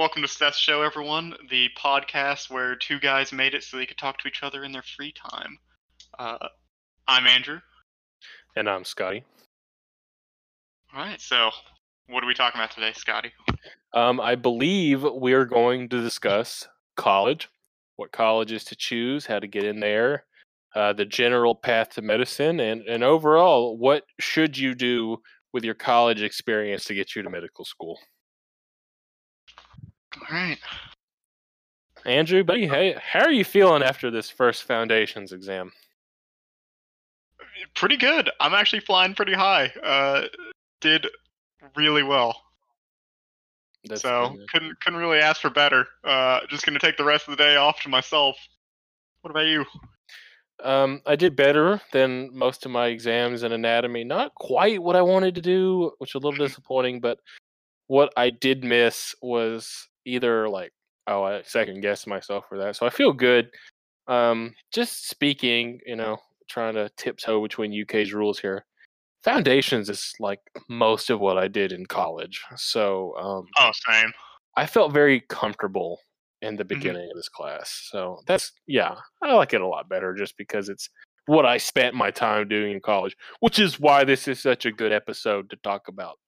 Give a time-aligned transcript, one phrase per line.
[0.00, 1.34] welcome to Seth's show, everyone.
[1.50, 4.72] The podcast where two guys made it so they could talk to each other in
[4.72, 5.58] their free time.
[6.18, 6.48] Uh,
[7.06, 7.58] I'm Andrew.
[8.56, 9.24] And I'm Scotty.
[10.94, 11.50] All right, so
[12.08, 13.30] what are we talking about today, Scotty?
[13.92, 17.50] Um, I believe we're going to discuss college,
[17.96, 20.24] what colleges to choose, how to get in there,
[20.74, 25.18] uh, the general path to medicine, and, and overall, what should you do
[25.52, 27.98] with your college experience to get you to medical school?
[30.16, 30.58] All right.
[32.04, 35.72] Andrew, buddy, hey, how are you feeling after this first foundations exam?
[37.74, 38.30] Pretty good.
[38.40, 39.66] I'm actually flying pretty high.
[39.82, 40.22] Uh,
[40.80, 41.06] did
[41.76, 42.40] really well.
[43.84, 44.48] That's so good.
[44.50, 45.86] couldn't couldn't really ask for better.
[46.04, 48.36] Uh, just gonna take the rest of the day off to myself.
[49.22, 49.64] What about you?
[50.62, 54.04] Um, I did better than most of my exams in anatomy.
[54.04, 57.00] Not quite what I wanted to do, which was a little disappointing.
[57.00, 57.18] But
[57.86, 60.72] what I did miss was either like,
[61.06, 62.76] oh, I second guess myself for that.
[62.76, 63.50] So I feel good.
[64.08, 68.64] Um, just speaking, you know, trying to tiptoe between UK's rules here.
[69.22, 72.42] Foundations is like most of what I did in college.
[72.56, 74.12] So um, Oh, same.
[74.56, 76.00] I felt very comfortable
[76.42, 77.88] in the beginning of this class.
[77.90, 80.88] So that's yeah, I like it a lot better just because it's
[81.26, 84.72] what I spent my time doing in college, which is why this is such a
[84.72, 86.18] good episode to talk about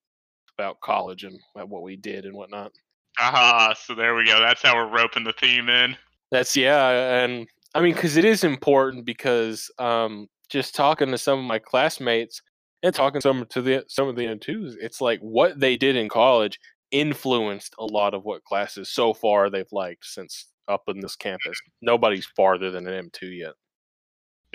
[0.57, 2.71] about college and what we did and whatnot.
[3.19, 4.39] Aha, so there we go.
[4.39, 5.95] That's how we're roping the theme in.
[6.31, 11.39] That's yeah, and I mean because it is important because um, just talking to some
[11.39, 12.41] of my classmates
[12.81, 16.09] and talking some to the some of the M2s, it's like what they did in
[16.09, 16.59] college
[16.91, 21.59] influenced a lot of what classes so far they've liked since up in this campus.
[21.81, 23.53] Nobody's farther than an M2 yet.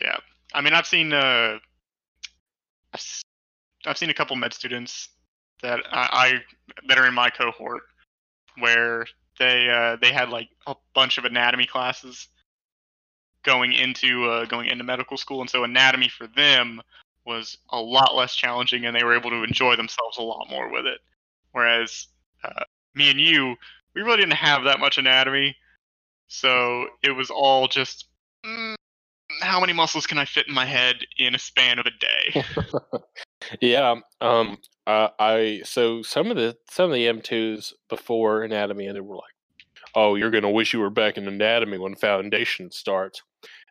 [0.00, 0.16] Yeah,
[0.52, 1.58] I mean, I've seen uh,
[2.92, 3.22] I've,
[3.86, 5.10] I've seen a couple med students
[5.62, 6.34] that I, I
[6.88, 7.82] that are in my cohort
[8.60, 9.06] where
[9.38, 12.28] they uh, they had like a bunch of anatomy classes
[13.44, 16.80] going into uh, going into medical school, and so anatomy for them
[17.24, 20.70] was a lot less challenging, and they were able to enjoy themselves a lot more
[20.70, 20.98] with it.
[21.52, 22.08] Whereas
[22.44, 22.64] uh,
[22.94, 23.54] me and you,
[23.94, 25.56] we really didn't have that much anatomy,
[26.28, 28.06] so it was all just.
[28.44, 28.74] Mm,
[29.40, 32.44] how many muscles can I fit in my head in a span of a day?
[33.60, 33.94] yeah.
[34.20, 34.58] Um.
[34.86, 39.16] Uh, I so some of the some of the M2s before anatomy and they were
[39.16, 39.34] like,
[39.94, 43.22] "Oh, you're gonna wish you were back in anatomy when foundation starts."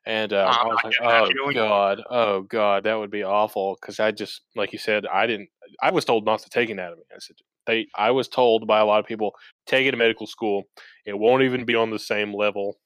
[0.05, 1.53] And um, Ah, I was like, "Oh.
[1.53, 5.49] God, oh God, that would be awful." Because I just, like you said, I didn't.
[5.81, 7.03] I was told not to take anatomy.
[7.15, 7.35] I said
[7.67, 7.87] they.
[7.95, 9.33] I was told by a lot of people,
[9.67, 10.63] take it to medical school.
[11.05, 12.77] It won't even be on the same level,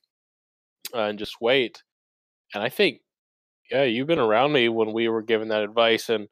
[0.95, 1.83] uh, and just wait.
[2.53, 3.01] And I think,
[3.71, 6.27] yeah, you've been around me when we were given that advice, and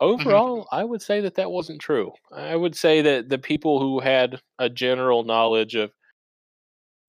[0.00, 2.12] overall, I would say that that wasn't true.
[2.32, 5.92] I would say that the people who had a general knowledge of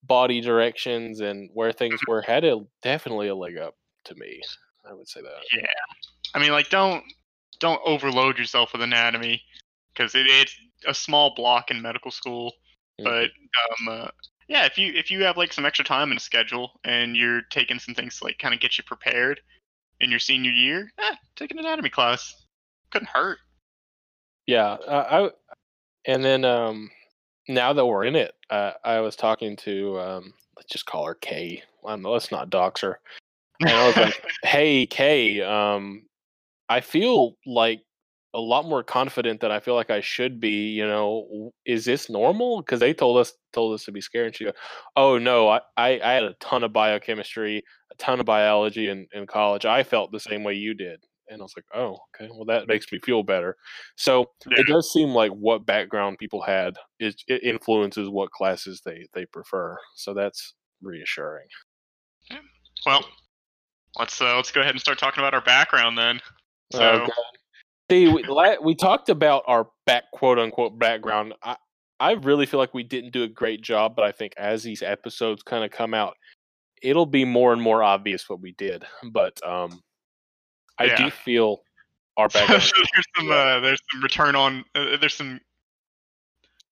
[0.04, 3.76] body directions and where things were had a, definitely a leg up
[4.06, 4.42] to me.
[4.90, 5.42] I would say that.
[5.56, 5.68] Yeah,
[6.34, 7.04] I mean, like don't
[7.60, 9.42] don't overload yourself with anatomy
[9.94, 10.56] because it, it's
[10.88, 12.54] a small block in medical school.
[13.00, 13.04] Mhm.
[13.04, 14.08] But um, uh,
[14.48, 17.42] yeah, if you if you have like some extra time in a schedule and you're
[17.52, 19.40] taking some things to like kind of get you prepared
[20.00, 22.41] in your senior year, eh, take an anatomy class
[22.92, 23.40] couldn't hurt.
[24.48, 25.30] Yeah, uh, I
[26.06, 26.90] and then um,
[27.48, 31.16] now that we're in it, uh, I was talking to um, let's just call her
[31.16, 31.64] Kay.
[31.86, 33.00] I don't know, let's not dox her.
[33.62, 36.04] And I was like, "Hey, Kay, um,
[36.70, 37.82] I feel like
[38.34, 40.70] a lot more confident than I feel like I should be.
[40.72, 42.62] You know, is this normal?
[42.62, 44.54] Because they told us told us to be scared." And she goes,
[44.96, 49.08] "Oh no, I, I I had a ton of biochemistry, a ton of biology in
[49.14, 49.66] in college.
[49.66, 52.30] I felt the same way you did." And I was like, "Oh, okay.
[52.32, 53.56] Well, that makes me feel better."
[53.96, 54.60] So Yeah.
[54.60, 59.26] it does seem like what background people had is it influences what classes they they
[59.26, 59.78] prefer.
[59.96, 61.48] So that's reassuring.
[62.86, 63.06] well,
[63.98, 66.20] let's uh, let's go ahead and start talking about our background then.
[66.72, 67.38] So Oh, God.
[67.90, 68.24] See, we,
[68.64, 71.34] we talked about our back quote unquote background.
[71.44, 71.58] I,
[72.00, 74.82] I really feel like we didn't do a great job, but I think as these
[74.82, 76.16] episodes kind of come out,
[76.82, 78.86] it'll be more and more obvious what we did.
[79.12, 79.82] But um,
[80.80, 80.96] I Yeah.
[81.06, 81.62] do feel
[82.18, 82.62] our background.
[82.62, 85.40] there's some uh, there's some return on uh, there's some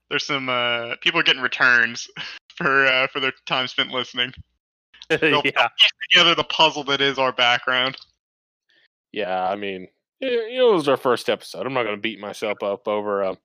[0.10, 2.08] there's some uh, people are getting returns
[2.56, 4.32] for uh, for their time spent listening.
[5.10, 7.98] They'll yeah, piece together the puzzle that is our background.
[9.12, 9.44] yeah.
[9.50, 9.88] I mean,
[10.22, 11.66] it, it was our first episode.
[11.66, 13.38] I'm not going to beat myself up over a,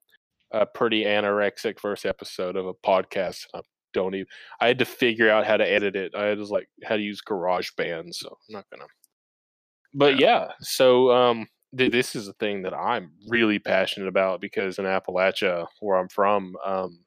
[0.52, 3.46] a pretty anorexic first episode of a podcast.
[3.54, 3.60] I
[3.94, 4.26] don't even.
[4.60, 6.14] I had to figure out how to edit it.
[6.14, 8.84] I was like how to use GarageBand, so I'm not gonna.
[9.94, 11.46] But yeah, so um,
[11.76, 16.08] th- this is a thing that I'm really passionate about because in Appalachia, where I'm
[16.08, 16.98] from, um,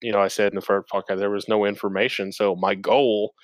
[0.00, 2.30] you know, I said in the first podcast there was no information.
[2.30, 3.34] So my goal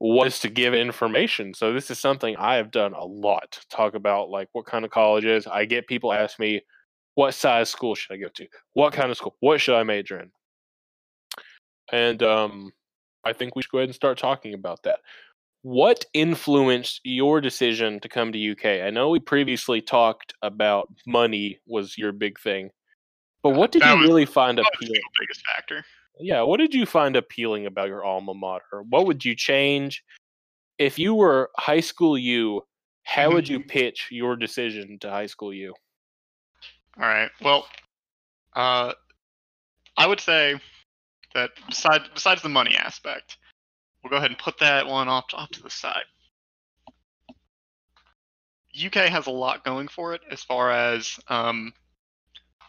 [0.00, 1.54] was to give information.
[1.54, 3.60] So this is something I have done a lot.
[3.70, 5.46] Talk about like what kind of colleges.
[5.46, 6.60] I get people ask me,
[7.14, 8.46] what size school should I go to?
[8.74, 9.36] What kind of school?
[9.40, 10.30] What should I major in?
[11.92, 12.72] And um,
[13.24, 14.98] I think we should go ahead and start talking about that.
[15.62, 18.82] What influenced your decision to come to UK?
[18.84, 22.70] I know we previously talked about money was your big thing,
[23.42, 25.02] but what did That you was- really find That was the appealing?
[25.20, 25.84] biggest factor.
[26.18, 28.82] Yeah, what did you find appealing about your alma mater?
[28.82, 30.04] What would you change
[30.78, 32.66] if you were high school you?
[33.04, 35.74] How would you pitch your decision to high school you?
[36.98, 37.30] All right.
[37.40, 37.66] Well,
[38.54, 38.92] uh,
[39.96, 40.60] I would say
[41.34, 43.38] that besides besides the money aspect,
[44.02, 46.04] we'll go ahead and put that one off off to the side.
[48.74, 51.72] UK has a lot going for it as far as um,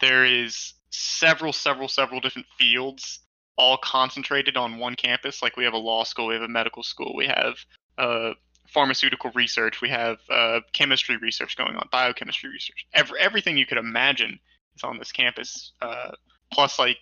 [0.01, 3.19] there is several, several, several different fields
[3.57, 5.41] all concentrated on one campus.
[5.41, 7.55] Like we have a law school, we have a medical school, we have
[7.97, 8.31] uh,
[8.67, 12.85] pharmaceutical research, we have uh, chemistry research going on, biochemistry research.
[12.93, 14.39] Every, everything you could imagine
[14.75, 15.71] is on this campus.
[15.81, 16.11] Uh,
[16.51, 16.97] plus, like,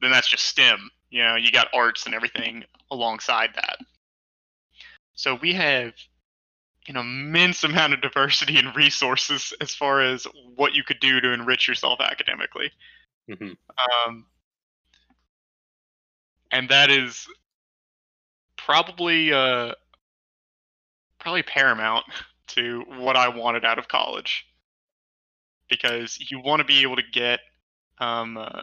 [0.00, 0.90] then that's just STEM.
[1.10, 3.78] You know, you got arts and everything alongside that.
[5.14, 5.92] So we have
[6.88, 11.32] an immense amount of diversity and resources as far as what you could do to
[11.32, 12.70] enrich yourself academically.
[13.28, 13.52] hmm
[14.06, 14.26] Um,
[16.50, 17.26] and that is
[18.56, 19.72] probably uh,
[21.18, 22.04] probably paramount
[22.48, 24.46] to what I wanted out of college,
[25.68, 27.40] because you want to be able to get,
[27.98, 28.62] um, uh,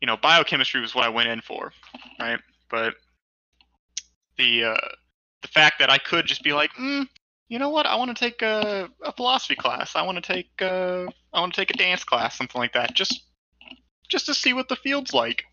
[0.00, 1.72] you know, biochemistry was what I went in for,
[2.20, 2.40] right?
[2.70, 2.94] But
[4.36, 4.88] the uh,
[5.42, 7.06] the fact that I could just be like, mm,
[7.48, 10.50] you know what, I want to take a, a philosophy class, I want to take
[10.60, 13.22] a, I want to take a dance class, something like that, just
[14.08, 15.44] just to see what the field's like.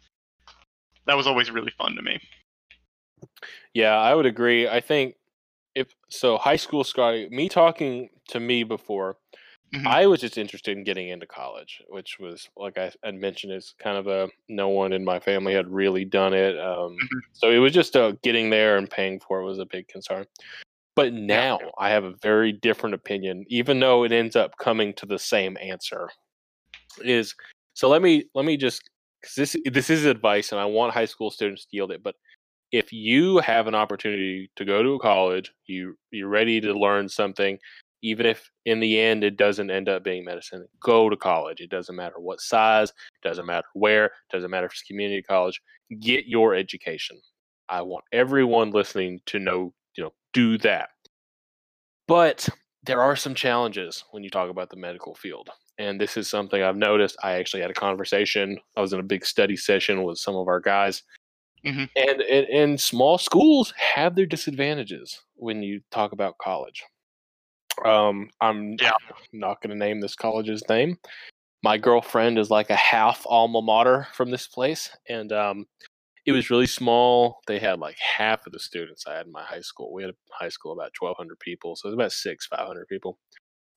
[1.07, 2.19] That was always really fun to me.
[3.73, 4.67] Yeah, I would agree.
[4.67, 5.15] I think
[5.75, 9.17] if so, high school Scotty, me talking to me before,
[9.73, 9.87] Mhm.
[9.87, 13.73] I was just interested in getting into college, which was like I had mentioned, is
[13.79, 16.57] kind of a no one in my family had really done it.
[16.59, 17.19] Um, Mhm.
[17.33, 20.25] So it was just uh, getting there and paying for it was a big concern.
[20.95, 25.05] But now I have a very different opinion, even though it ends up coming to
[25.05, 26.09] the same answer.
[27.03, 27.35] Is
[27.73, 28.81] so let me let me just
[29.21, 32.15] because this this is advice and I want high school students to yield it, but
[32.71, 37.09] if you have an opportunity to go to a college, you you're ready to learn
[37.09, 37.59] something,
[38.05, 41.59] even if in the end it doesn't end up being medicine, go to college.
[41.59, 45.59] It doesn't matter what size, it doesn't matter where, doesn't matter if it's community college.
[45.99, 47.19] Get your education.
[47.67, 50.89] I want everyone listening to know, you know, do that.
[52.07, 52.47] But
[52.83, 55.49] there are some challenges when you talk about the medical field.
[55.79, 57.17] And this is something I've noticed.
[57.23, 58.59] I actually had a conversation.
[58.77, 61.01] I was in a big study session with some of our guys.
[61.65, 61.89] Mhm.
[61.95, 66.83] And, and and small schools have their disadvantages when you talk about college.
[67.83, 68.91] Um, I'm Yeah.
[69.33, 70.97] not going to name this college's name.
[71.63, 75.65] My girlfriend is like a half alma mater from this place, and um,
[76.25, 77.39] it was really small.
[77.47, 79.93] They had like half of the students I had in my high school.
[79.93, 83.19] We had a high school about 1,200 people, so it was about six, 500 people.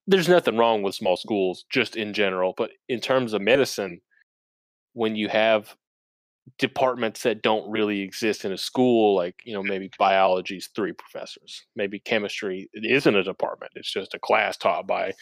[0.07, 4.01] There's nothing wrong with small schools, just in general, but in terms of medicine,
[4.95, 5.77] when you have
[6.59, 11.65] departments that don't really exist in a school, like you know maybe biology's three professors,
[11.77, 15.13] maybe chemistry it isn't a department; it's just a class taught by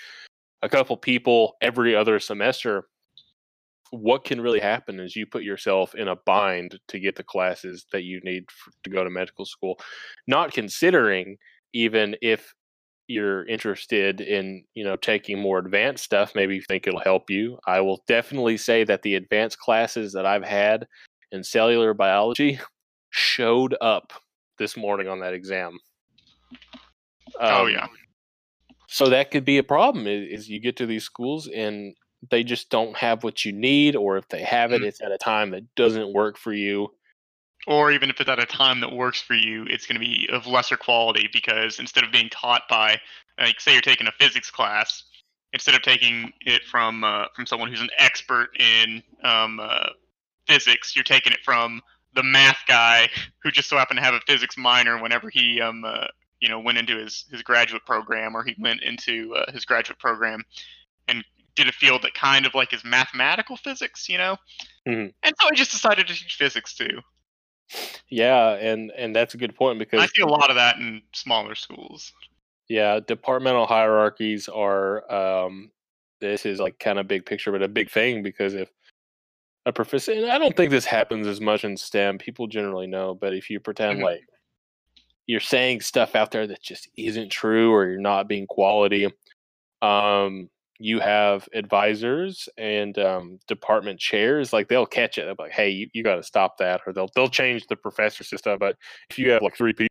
[0.62, 2.88] a couple people every other semester.
[3.90, 7.87] What can really happen is you put yourself in a bind to get the classes
[7.92, 9.78] that you need f- to go to medical school
[10.26, 11.37] not considering
[11.73, 12.52] even if
[13.09, 17.59] you're interested in you know taking more advanced stuff maybe you think it'll help you.
[17.66, 20.87] I will definitely say that the advanced classes that i've had
[21.33, 22.59] in cellular biology
[23.11, 24.12] showed up
[24.59, 25.78] this morning on that exam
[27.40, 27.87] oh Um, yeah.
[28.88, 31.95] so that could be a problem is, is you get to these schools and
[32.30, 34.87] they just don't have what you need or if they have it Mm.
[34.87, 36.88] it's at a time that doesn't work for you
[37.66, 40.28] Or even if it's at a time that works for you, it's going to be
[40.33, 43.00] of lesser quality because instead of being taught by,
[43.40, 45.02] like, say you're taking a physics class,
[45.52, 49.88] instead of taking it from uh, from someone who's an expert in um, uh,
[50.47, 51.81] physics, you're taking it from
[52.15, 53.09] the math guy
[53.43, 56.07] who just so happened to have a physics minor whenever he um uh,
[56.41, 59.99] you know went into his his graduate program or he went into uh, his graduate
[59.99, 60.43] program
[61.09, 61.25] and
[61.57, 64.37] did a field that kind of like is mathematical physics, you know.
[64.87, 65.12] Mhm.
[65.23, 67.00] And so he just decided to teach physics too.
[68.09, 71.03] yeah and and that's a good point because I see a lot of that in
[71.12, 72.12] smaller schools.
[72.69, 75.71] yeah departmental hierarchies are um
[76.21, 78.71] this is like kind of big picture but a big thing because if
[79.66, 82.18] a professor, and I don't think this happens as much in STEM.
[82.18, 84.04] People generally know, but if you pretend Mhm.
[84.04, 84.25] like
[85.26, 89.08] you're saying stuff out there that just isn't true, or you're not being quality,
[89.82, 94.52] um, you have advisors and um, department chairs.
[94.52, 95.25] Like they'll catch it.
[95.25, 97.76] They'll be like, "Hey, you, you got to stop that," or they'll they'll change the
[97.76, 98.58] professor system.
[98.58, 98.76] But
[99.11, 99.88] if you have like three people.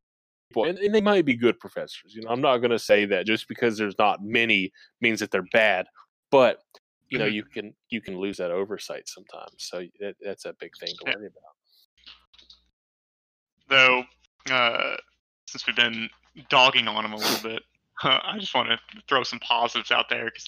[0.58, 2.16] And, and they might be good professors.
[2.16, 5.32] You know, I'm not going to say that just because there's not many means that
[5.32, 5.88] they're bad.
[6.32, 6.62] But
[7.10, 7.34] you know, Mhm.
[7.34, 9.56] you can you can lose that oversight sometimes.
[9.58, 11.56] So that, that's a big thing to worry about.
[13.68, 14.04] Though,
[14.54, 14.98] uh,
[15.48, 16.10] since we've been
[16.50, 17.64] dogging on them a little bit,
[18.04, 20.48] I just want to throw some positives out there because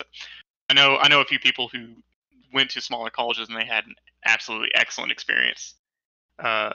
[0.70, 1.96] I know I know a few people who
[2.54, 3.96] went to smaller colleges and they had an
[4.26, 5.76] absolutely excellent experience.
[6.40, 6.74] Uh,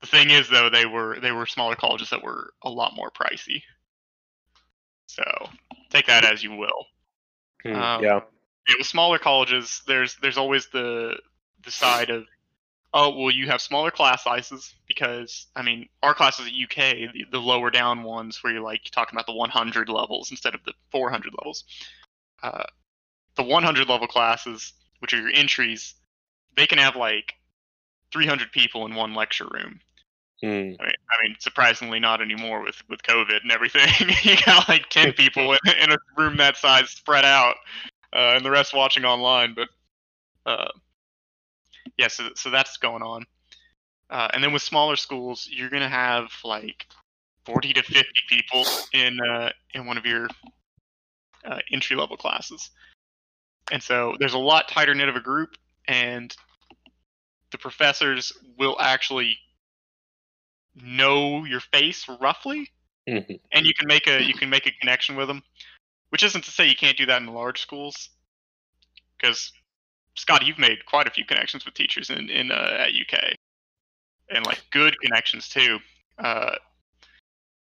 [0.00, 3.10] the thing is, though, they were they were smaller colleges that were a lot more
[3.10, 3.62] pricey.
[5.06, 5.24] So
[5.90, 6.86] take that as you will.
[7.62, 8.20] Hmm, Um, yeah.
[8.68, 11.16] Yeah, with smaller colleges, there's there's always the
[11.64, 12.24] the side of
[12.92, 17.24] oh well you have smaller class sizes because I mean our classes at UK the,
[17.30, 20.72] the lower down ones where you're like talking about the 100 levels instead of the
[20.90, 21.64] 400 levels.
[22.42, 22.64] Uh,
[23.36, 25.94] the 100 level classes, which are your entries,
[26.56, 27.34] they can have like
[28.12, 29.80] 300 people in one lecture room.
[30.40, 30.48] Hmm.
[30.48, 33.88] I mean, I mean, surprisingly not anymore with with COVID and everything.
[34.22, 37.56] you got like ten people in, in a room that size spread out,
[38.14, 39.54] uh, and the rest watching online.
[39.54, 39.68] But
[40.46, 40.68] uh,
[41.98, 43.24] yeah, so so that's going on.
[44.10, 46.86] Uh, and then with smaller schools, you're gonna have like
[47.44, 50.28] forty to fifty people in uh, in one of your
[51.44, 52.70] uh, entry level classes,
[53.72, 55.50] and so there's a lot tighter knit of a group,
[55.88, 56.34] and
[57.50, 59.38] the professors will actually
[60.74, 62.68] know your face roughly
[63.08, 63.38] Mhm.
[63.52, 65.42] and you can make a you can make a connection with them
[66.14, 68.10] which isn't to say you can't do that in large schools
[69.18, 69.52] because
[70.14, 73.18] scott you've made quite a few connections with teachers in, in uh, at uk
[74.30, 75.80] and like good connections too
[76.18, 76.54] uh,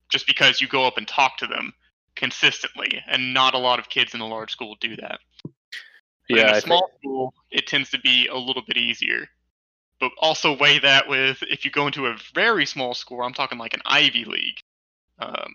[0.09, 1.73] just because you go up and talk to them
[2.15, 5.51] consistently and not a lot of kids in a large school do that but
[6.37, 6.41] Yeah.
[6.43, 9.27] in I a think- small school, it tends to be a little bit easier.
[9.99, 13.57] But also weigh that with if you go into a very small school, I'm talking
[13.57, 14.59] like an Ivy League,
[15.19, 15.53] um,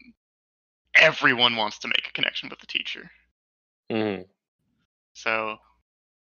[0.97, 3.11] everyone wants to make a connection with the teacher.
[3.91, 4.27] Mhm.
[5.15, 5.59] So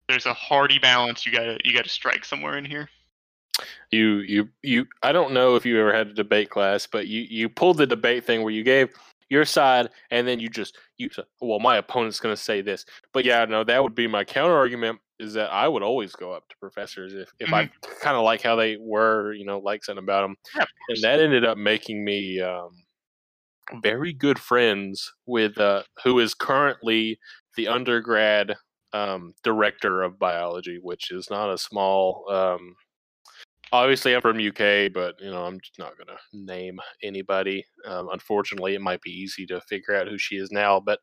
[0.09, 2.89] there's a hardy balance you gotta you gotta strike somewhere in here.
[3.91, 7.23] you you you i don't know if you ever had a debate class but you
[7.29, 8.89] you pulled the debate thing where you gave
[9.31, 12.85] your side and then you just you said, well my opponent's going to say this
[13.13, 16.33] but yeah no that would be my counter argument is that i would always go
[16.33, 17.67] up to professors if, if i
[18.01, 21.21] kind of like how they were you know like something about them Yeah, and that
[21.21, 22.71] ended up making me um,
[23.83, 27.19] very good friends with uh, who is currently
[27.57, 28.57] the undergrad
[28.93, 32.25] um, director of biology, which is not a small.
[32.31, 32.77] Um,
[33.73, 37.65] obviously, I'm from UK, but you know I'm just not going to name anybody.
[37.87, 41.01] Um, unfortunately, it might be easy to figure out who she is now, but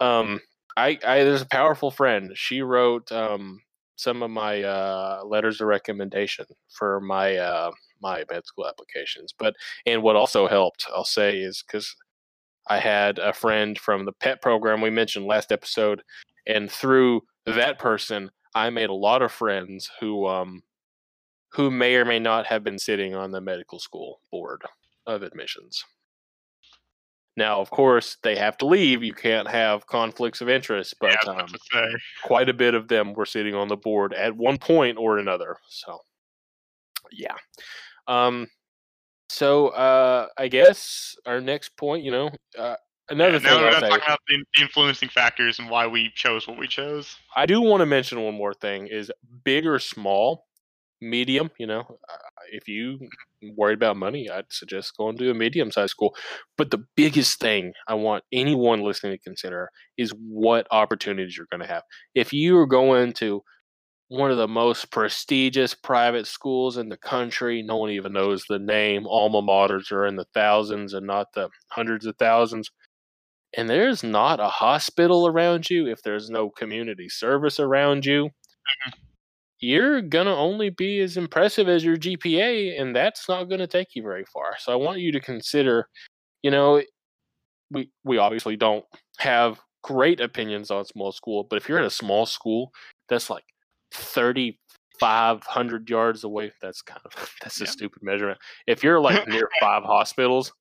[0.00, 0.40] um,
[0.76, 2.32] I, I there's a powerful friend.
[2.34, 3.60] She wrote um,
[3.96, 9.34] some of my uh, letters of recommendation for my uh, my med school applications.
[9.36, 9.54] But
[9.86, 11.94] and what also helped, I'll say, is because
[12.68, 16.02] I had a friend from the pet program we mentioned last episode,
[16.46, 20.62] and through that person, I made a lot of friends who um
[21.52, 24.62] who may or may not have been sitting on the medical school board
[25.06, 25.84] of admissions.
[27.36, 29.02] Now, of course, they have to leave.
[29.02, 31.86] You can't have conflicts of interest, but yeah, um, about to say.
[32.24, 35.56] quite a bit of them were sitting on the board at one point or another.
[35.68, 36.00] So,
[37.12, 37.34] yeah.
[38.10, 38.48] Um,
[39.28, 42.76] so uh, I guess our next point, you know, uh,
[43.08, 46.46] another Yeah, thing we're not talking about the, the influencing factors and why we chose
[46.46, 47.16] what we chose.
[47.36, 49.10] I do want to mention one more thing: is
[49.44, 50.46] big or small,
[51.00, 51.50] medium.
[51.58, 52.16] You know, uh,
[52.52, 52.98] if you
[53.56, 56.16] worried about money, I'd suggest going to a medium-sized school.
[56.58, 61.62] But the biggest thing I want anyone listening to consider is what opportunities you're going
[61.62, 61.84] to have.
[62.14, 63.42] If you are going to
[64.10, 68.58] one of the most prestigious private schools in the country, no one even knows the
[68.58, 69.06] name.
[69.06, 72.72] Alma maters are in the thousands and not the hundreds of thousands.
[73.56, 78.90] And there's not a hospital around you, if there's no community service around you, mm-hmm.
[79.60, 83.68] you're going to only be as impressive as your GPA, and that's not going to
[83.68, 84.54] take you very far.
[84.58, 85.88] So I want you to consider,
[86.42, 86.82] you know,
[87.70, 88.84] we, we obviously don't
[89.18, 92.72] have great opinions on small school, but if you're in a small school
[93.08, 93.44] that's like
[93.92, 97.70] 3,500 yards away, that's kind of, that's a Yeah.
[97.70, 98.38] stupid measurement.
[98.66, 100.52] If you're like near five hospitals,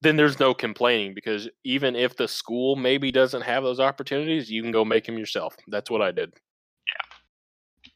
[0.00, 4.62] then there's no complaining because even if the school maybe doesn't have those opportunities, you
[4.62, 5.56] can go make them yourself.
[5.68, 6.32] That's what I did.
[6.86, 7.16] Yeah,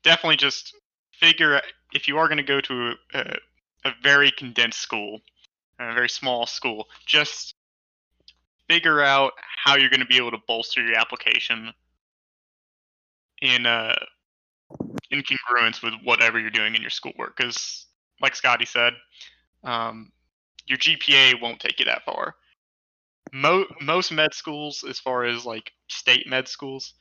[0.03, 0.75] definitely just
[1.13, 1.61] figure
[1.93, 3.37] if you are going to go to a,
[3.85, 5.21] a very condensed school,
[5.79, 7.55] a very small school, just
[8.69, 9.33] figure out
[9.65, 11.73] how you're going to be able to bolster your application
[13.43, 13.95] in uh
[15.11, 17.37] in congruence with whatever you're doing in your schoolwork.
[17.37, 17.87] Because,
[18.23, 18.95] like Scotty said,
[19.63, 20.11] um,
[20.67, 22.37] your GPA won't take you that far.
[23.33, 26.95] Mo- most med schools, as far as like state med schools,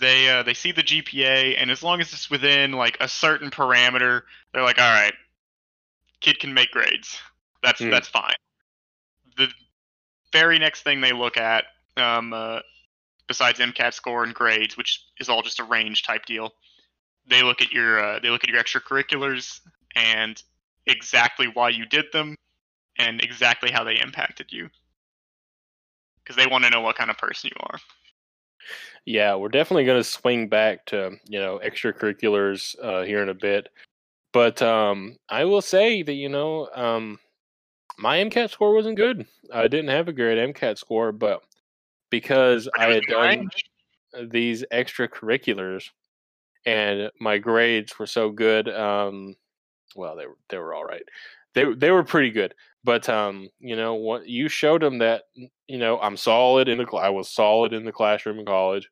[0.00, 3.50] they uh, they see the GPA, and as long as it's within like a certain
[3.50, 5.14] parameter, they're like, all right,
[6.20, 7.20] kid can make grades.
[7.62, 7.90] That's Hmm.
[7.90, 8.34] that's fine.
[9.36, 9.48] The
[10.32, 11.64] very next thing they look at,
[11.96, 12.60] um, uh,
[13.28, 16.52] besides MCAT score and grades, which is all just a range type deal,
[17.28, 19.60] they look at your uh, they look at your extracurriculars
[19.94, 20.42] and
[20.86, 22.34] exactly why you did them
[22.98, 24.68] and exactly how they impacted you
[26.22, 27.78] because they want to know what kind of person you are.
[29.06, 33.34] Yeah, we're definitely going to swing back to you know extracurriculars uh, here in a
[33.34, 33.68] bit,
[34.32, 37.18] but um, I will say that you know um,
[37.98, 39.26] my MCAT score wasn't good.
[39.52, 41.42] I didn't have a great MCAT score, but
[42.10, 43.48] because I had done
[44.30, 45.90] these extracurriculars
[46.66, 49.36] and my grades were so good, um,
[49.96, 51.02] well they were they were all right.
[51.54, 55.24] They they were pretty good, but um, you know what you showed them that
[55.68, 58.88] you know I'm solid in the I was solid in the classroom in college.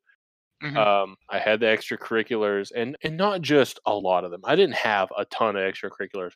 [0.63, 0.77] Mhm.
[0.77, 4.41] Um, I had the extracurriculars, and and not just a lot of them.
[4.45, 6.33] I didn't have a ton of extracurriculars,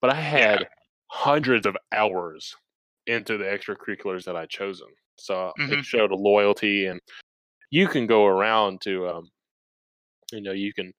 [0.00, 0.68] but I had
[1.08, 2.56] hundreds of hours
[3.06, 4.88] into the extracurriculars that I chosen.
[5.20, 5.72] So Mhm.
[5.72, 7.00] it showed a loyalty, and
[7.70, 9.30] you can go around to, um,
[10.32, 10.92] you know, you can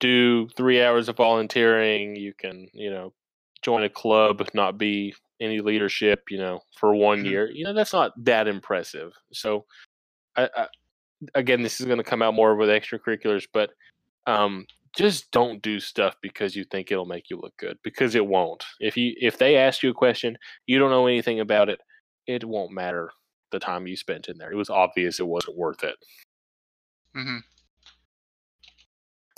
[0.00, 2.16] do three hours of volunteering.
[2.16, 3.14] You can, you know,
[3.62, 7.24] join a club, not be any leadership, you know, for one Mhm.
[7.24, 7.50] year.
[7.50, 9.12] You know, that's not that impressive.
[9.32, 9.66] So,
[10.36, 10.68] I, I
[11.34, 13.70] again, this is going to come out more with extracurriculars, but
[14.26, 18.26] um, just don't do stuff because you think it'll make you look good because it
[18.26, 18.64] won't.
[18.80, 21.80] If you if they ask you a question, you don't know anything about it,
[22.26, 23.10] it won't matter
[23.50, 24.50] the time you spent in there.
[24.52, 25.96] It was obvious it wasn't worth it.
[27.16, 27.40] Mhm.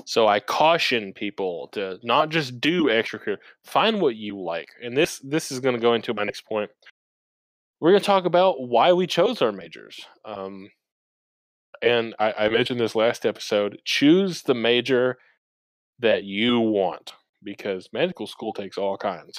[0.06, 4.68] So I caution people to not just do extracurricular, find what you like.
[4.82, 6.70] And this this is going to go into my next point.
[7.80, 10.06] We're going to talk about why we chose our majors.
[10.24, 10.70] Um,
[11.80, 13.80] and I, I mentioned this last episode.
[13.84, 15.16] Choose the major
[15.98, 19.38] that you want because medical school takes all kinds.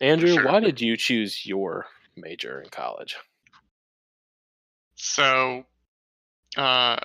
[0.00, 0.44] Andrew, sure.
[0.44, 3.16] why did you choose your major in college?
[4.94, 5.64] So,
[6.56, 6.96] uh,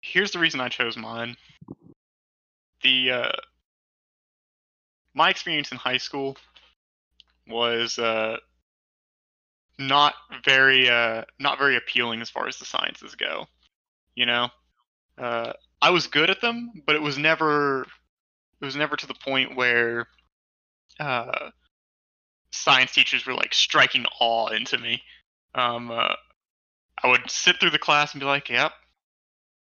[0.00, 1.36] here's the reason I chose mine.
[2.82, 3.32] The uh,
[5.14, 6.36] my experience in high school
[7.46, 8.38] was uh,
[9.78, 13.46] not very uh, not very appealing as far as the sciences go.
[14.14, 14.48] You know,
[15.18, 17.82] uh, I was good at them, but it was never
[18.60, 20.06] it was never to the point where
[21.00, 21.50] uh,
[22.52, 25.02] science teachers were like striking awe into me.
[25.54, 26.14] Um, uh,
[27.02, 28.72] I would sit through the class and be like, "Yep,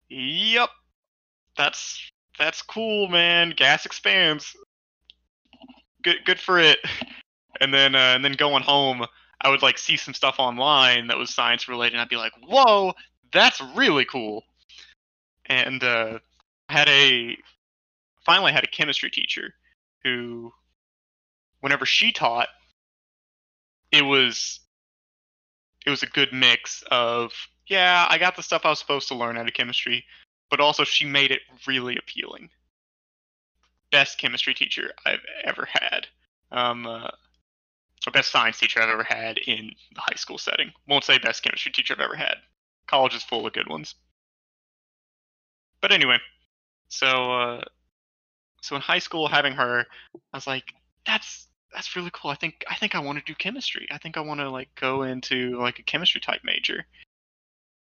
[0.08, 0.70] yep,
[1.56, 3.50] that's that's cool, man.
[3.50, 4.56] Gas expands.
[6.02, 6.78] Good, good for it."
[7.62, 9.04] And then, uh, and then going home,
[9.42, 12.32] I would like see some stuff online that was science related, and I'd be like,
[12.42, 12.94] "Whoa,
[13.32, 14.44] that's really cool."
[15.44, 16.20] And uh,
[16.70, 17.36] I had a
[18.24, 19.52] finally had a chemistry teacher
[20.04, 20.52] who,
[21.60, 22.48] whenever she taught,
[23.92, 24.60] it was
[25.86, 27.32] it was a good mix of
[27.66, 30.04] yeah, I got the stuff I was supposed to learn out of chemistry,
[30.50, 32.50] but also she made it really appealing.
[33.92, 36.08] Best chemistry teacher I've ever had.
[36.50, 37.10] Um, uh,
[38.06, 40.72] or best science teacher I've ever had in the high school setting.
[40.88, 42.36] Won't say best chemistry teacher I've ever had.
[42.86, 43.94] College is full of good ones.
[45.80, 46.18] But anyway,
[46.88, 47.60] so uh,
[48.62, 50.64] so in high school having her, I was like,
[51.06, 52.30] that's that's really cool.
[52.30, 53.86] I think I think I want to do chemistry.
[53.90, 56.84] I think I want to like go into like a chemistry type major.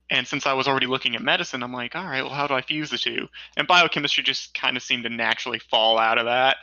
[0.10, 2.56] And since I was already looking at medicine, I'm like, all right, well, how do
[2.56, 3.28] I fuse the two?
[3.56, 6.58] And biochemistry just kind of seemed to naturally fall out of that.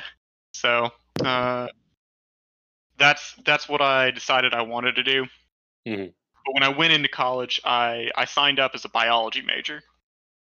[0.52, 0.90] So
[1.24, 1.68] uh,
[2.98, 5.26] that's that's what I decided I wanted to do.
[5.86, 6.12] Mhm.
[6.44, 9.82] But when I went into college, I I signed up as a biology major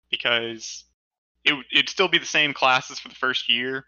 [0.09, 0.83] because
[1.43, 3.85] it it'd still be the same classes for the first year,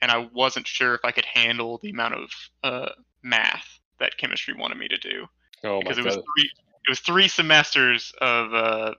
[0.00, 2.30] and I wasn't sure if I could handle the amount of
[2.62, 2.88] uh,
[3.22, 5.26] math that chemistry wanted me to do
[5.64, 6.24] Oh my because it was god.
[6.24, 6.50] three
[6.86, 8.94] it was three semesters of uh,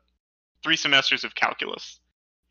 [0.64, 2.00] three semesters of calculus,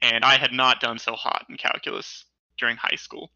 [0.00, 2.24] and I had not done so hot in calculus
[2.56, 3.30] during high school,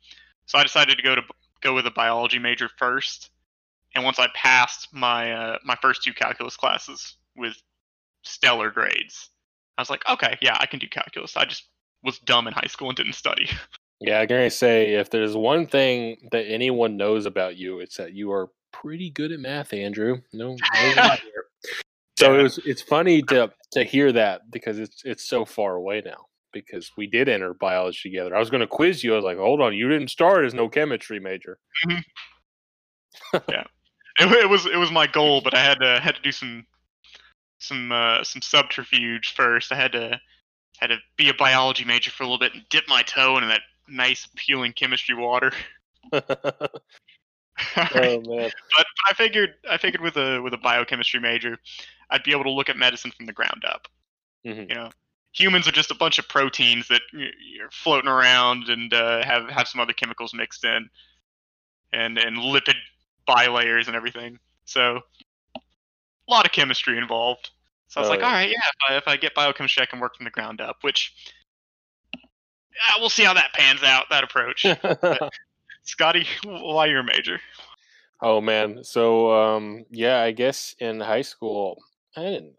[0.47, 1.23] so I decided to go to
[1.61, 3.31] go with a biology major first.
[3.95, 7.61] And once I passed my uh, my first two calculus classes with
[8.23, 9.29] stellar grades,
[9.77, 11.37] I was like, okay, yeah, I can do calculus.
[11.37, 11.65] I just
[12.03, 13.49] was dumb in high school and didn't study.
[14.01, 18.15] Yeah, I'm gonna say if there's one thing that anyone knows about you, it's that
[18.15, 20.21] you are pretty good at math, Andrew.
[20.33, 20.57] No,
[20.97, 21.15] no.
[22.19, 26.03] So it was it's funny to to hear that because it's it's so far away
[26.05, 26.27] now.
[26.53, 28.37] Because we did enter biology together.
[28.37, 29.15] I was gonna quiz you.
[29.15, 31.59] I was like, hold on, you didn't start as no chemistry major.
[31.89, 32.03] yeah,
[34.21, 36.67] it, it was it was my goal, but I had to had to do some
[37.59, 39.73] some uh, some subterfuge first.
[39.73, 40.21] I had to
[40.79, 43.49] had to be a biology major for a little bit and dip my toe into
[43.49, 45.53] that nice appealing chemistry water.
[46.13, 46.21] oh
[48.23, 48.51] man.
[48.77, 51.59] But, but I figured I figured with a with a biochemistry major,
[52.11, 53.89] I'd be able to look at medicine from the ground up.
[54.47, 54.69] Mhm.
[54.69, 54.91] You know,
[55.33, 57.31] humans are just a bunch of proteins that y-
[57.63, 60.89] are floating around and uh, have have some other chemicals mixed in,
[61.93, 62.77] and and lipid
[63.29, 64.39] bilayers and everything.
[64.65, 65.01] So
[65.57, 67.51] a lot of chemistry involved.
[67.89, 68.27] So I was Oh, like, yeah.
[68.27, 70.61] all right, yeah, if I, if I get biochemistry, I can work from the ground
[70.61, 70.79] up.
[70.83, 71.13] Which
[72.99, 74.07] we'll see how that pans out.
[74.11, 74.67] That approach.
[75.85, 77.41] Scotty, why you're a major?
[78.23, 78.85] oh man.
[78.85, 81.79] So um yeah, I guess in high school
[82.17, 82.55] I didn't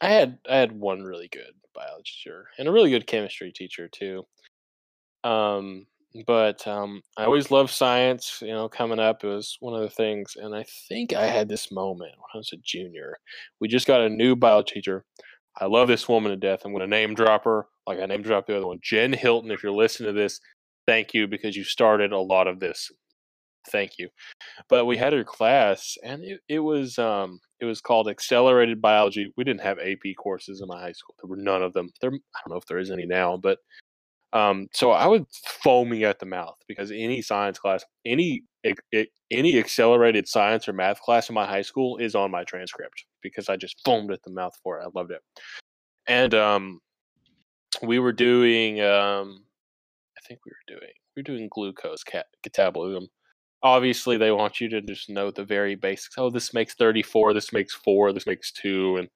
[0.00, 3.88] I had I had one really good biology teacher and a really good chemistry teacher
[3.88, 4.24] too.
[5.22, 5.86] Um
[6.26, 9.94] but um I always loved science, you know, coming up it was one of the
[9.94, 13.16] things and I think I had this moment when I was a junior.
[13.60, 15.04] We just got a new biology teacher.
[15.60, 16.62] I love this woman to death.
[16.64, 18.80] I'm going to name drop her like I name dropped the other one.
[18.82, 20.40] Jen Hilton, if you're listening to this,
[20.86, 22.90] thank you because you started a lot of this.
[23.70, 24.08] Thank you.
[24.68, 29.32] But we had her class and it, it was um it was called accelerated biology.
[29.36, 31.14] We didn't have AP courses in my high school.
[31.22, 31.90] There were none of them.
[32.00, 33.58] There I don't know if there is any now, but
[34.34, 35.22] um so I was
[35.62, 38.42] foaming at the mouth because any science class, any
[39.30, 43.48] any accelerated science or math class in my high school is on my transcript because
[43.48, 44.84] I just foamed at the mouth for it.
[44.84, 45.20] I loved it.
[46.08, 46.80] And um
[47.82, 49.44] we were doing um
[50.18, 53.06] I think we were doing we were doing glucose cat- catabolism.
[53.62, 56.16] Obviously, they want you to just know the very basics.
[56.18, 59.08] Oh, this makes 34, this makes 4, this makes 2 and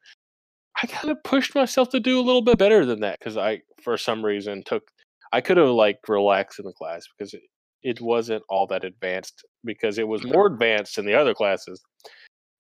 [0.83, 3.63] I kind of pushed myself to do a little bit better than that cuz I
[3.83, 4.91] for some reason took
[5.33, 7.43] I could have like relaxed in the class because it,
[7.83, 11.83] it wasn't all that advanced because it was more advanced in the other classes.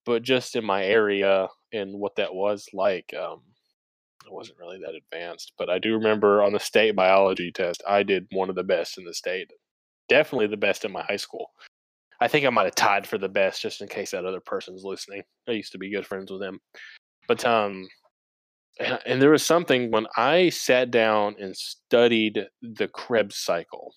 [0.04, 3.42] But just in my area and what that was like um
[4.26, 8.02] it wasn't really that advanced, but I do remember on the state biology test, I
[8.02, 9.50] did one of the best in the state.
[10.09, 11.50] Definitely the best in my high school.
[12.20, 14.85] I think I might have tied for the best just in case that other person's
[14.85, 15.22] listening.
[15.48, 16.59] I used to be good friends with them.
[17.26, 17.88] But um
[18.79, 23.95] and, and there was something when I sat down and studied the Krebs cycle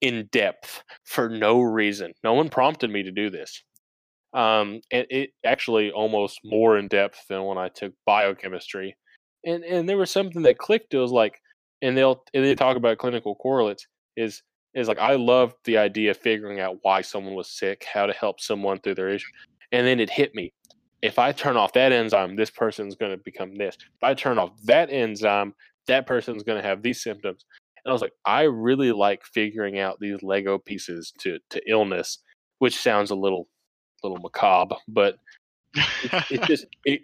[0.00, 2.12] in depth for no reason.
[2.24, 3.62] No one prompted me to do this.
[4.34, 8.96] Um, and it actually almost more in depth than when I took biochemistry.
[9.44, 10.94] And and there was something that clicked.
[10.94, 11.40] It was like,
[11.82, 13.86] and they'll and they talk about clinical correlates.
[14.16, 14.42] Is
[14.74, 18.12] is like I love the idea of figuring out why someone was sick, how to
[18.12, 19.30] help someone through their issue.
[19.70, 20.52] And then it hit me.
[21.02, 23.76] If I turn off that enzyme, this person's going to become this.
[23.76, 25.54] If I turn off that enzyme,
[25.88, 27.44] that person's going to have these symptoms.
[27.84, 32.18] And I was like, I really like figuring out these Lego pieces to to illness,
[32.60, 33.48] which sounds a little
[34.02, 35.16] little macabre, but
[35.74, 37.02] it's, it's just it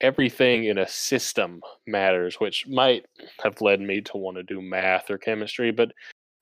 [0.00, 3.06] everything in a system matters, which might
[3.42, 5.92] have led me to want to do math or chemistry, but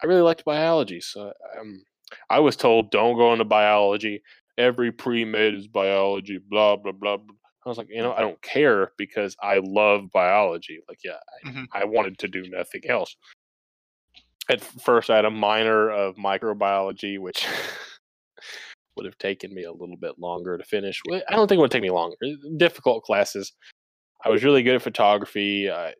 [0.02, 1.84] I really liked biology, so um,
[2.28, 4.22] I was told don't go into biology.
[4.58, 7.16] Every pre med is biology, blah blah blah.
[7.16, 7.34] blah.
[7.64, 10.80] I was like, you know, I don't care because I love biology.
[10.88, 11.12] Like, yeah,
[11.44, 11.66] I, Mhm.
[11.72, 13.16] I wanted to do nothing else.
[14.48, 17.46] At first, I had a minor of microbiology, which
[18.96, 21.00] would have taken me a little bit longer to finish.
[21.10, 22.16] I don't think it would take me longer.
[22.56, 23.52] Difficult classes.
[24.24, 25.70] I was really good at photography.
[25.70, 25.94] I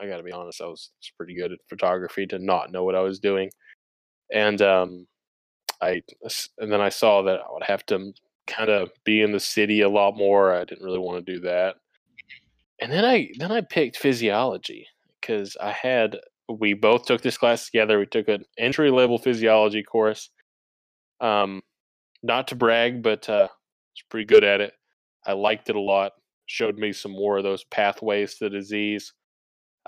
[0.00, 2.94] I got to be honest, I was pretty good at photography to not know what
[2.94, 3.50] I was doing,
[4.32, 5.06] and um,
[5.82, 6.02] I
[6.58, 8.12] and then I saw that I would have to
[8.46, 10.54] kind of be in the city a lot more.
[10.54, 11.76] I didn't really want to do that,
[12.80, 14.86] and then I then I picked physiology
[15.20, 16.18] because I had
[16.48, 17.98] we both took this class together.
[17.98, 20.30] We took an entry level physiology course.
[21.20, 21.62] Um,
[22.22, 24.72] not to brag, but uh, was pretty good at it.
[25.26, 26.12] I liked it a lot.
[26.46, 29.12] Showed me some more of those pathways to disease.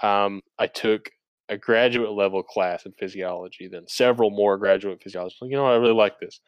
[0.02, 1.10] Um, I took
[1.48, 5.36] a graduate level class in physiology, then several more graduate physiology.
[5.42, 6.40] You know, I really like this.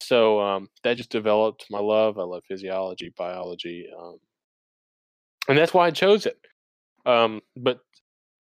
[0.00, 2.18] So um, that just developed my love.
[2.18, 4.18] I love physiology, biology, um,
[5.48, 6.38] and that's why I chose it.
[7.06, 7.80] Um, but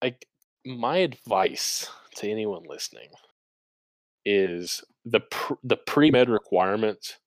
[0.04, 0.26] like
[0.66, 3.10] my advice to anyone listening
[4.26, 7.18] is the pr- the pre med requirements.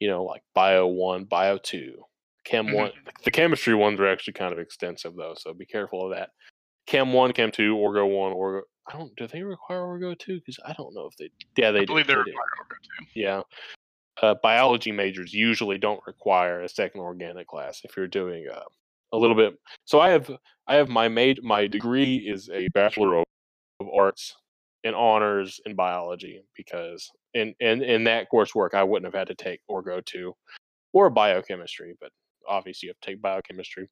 [0.00, 2.04] You know, like Bio One, Bio Two,
[2.44, 2.74] Chem Mhm.
[2.74, 2.92] one,
[3.24, 6.30] the chemistry ones are actually kind of extensive though, so be careful of that.
[6.86, 8.62] Chem one, Chem two, Orgo one, Orgo.
[8.88, 9.14] I don't.
[9.16, 10.38] Do they require Orgo two?
[10.38, 11.30] Because I don't know if they.
[11.56, 11.86] Yeah, they I do.
[11.86, 12.36] believe they're they do.
[12.36, 13.06] required Orgo too.
[13.20, 13.42] Yeah.
[14.22, 18.62] Uh, biology majors usually don't require a second organic class if you're doing uh,
[19.12, 19.54] a little bit.
[19.84, 20.30] So I have
[20.66, 23.24] I have my made my degree is a bachelor of,
[23.80, 24.34] of arts
[24.84, 29.34] and honors in biology because in in in that coursework I wouldn't have had to
[29.34, 30.32] take Orgo two
[30.94, 32.10] or biochemistry, but
[32.48, 33.88] obviously you have to take biochemistry.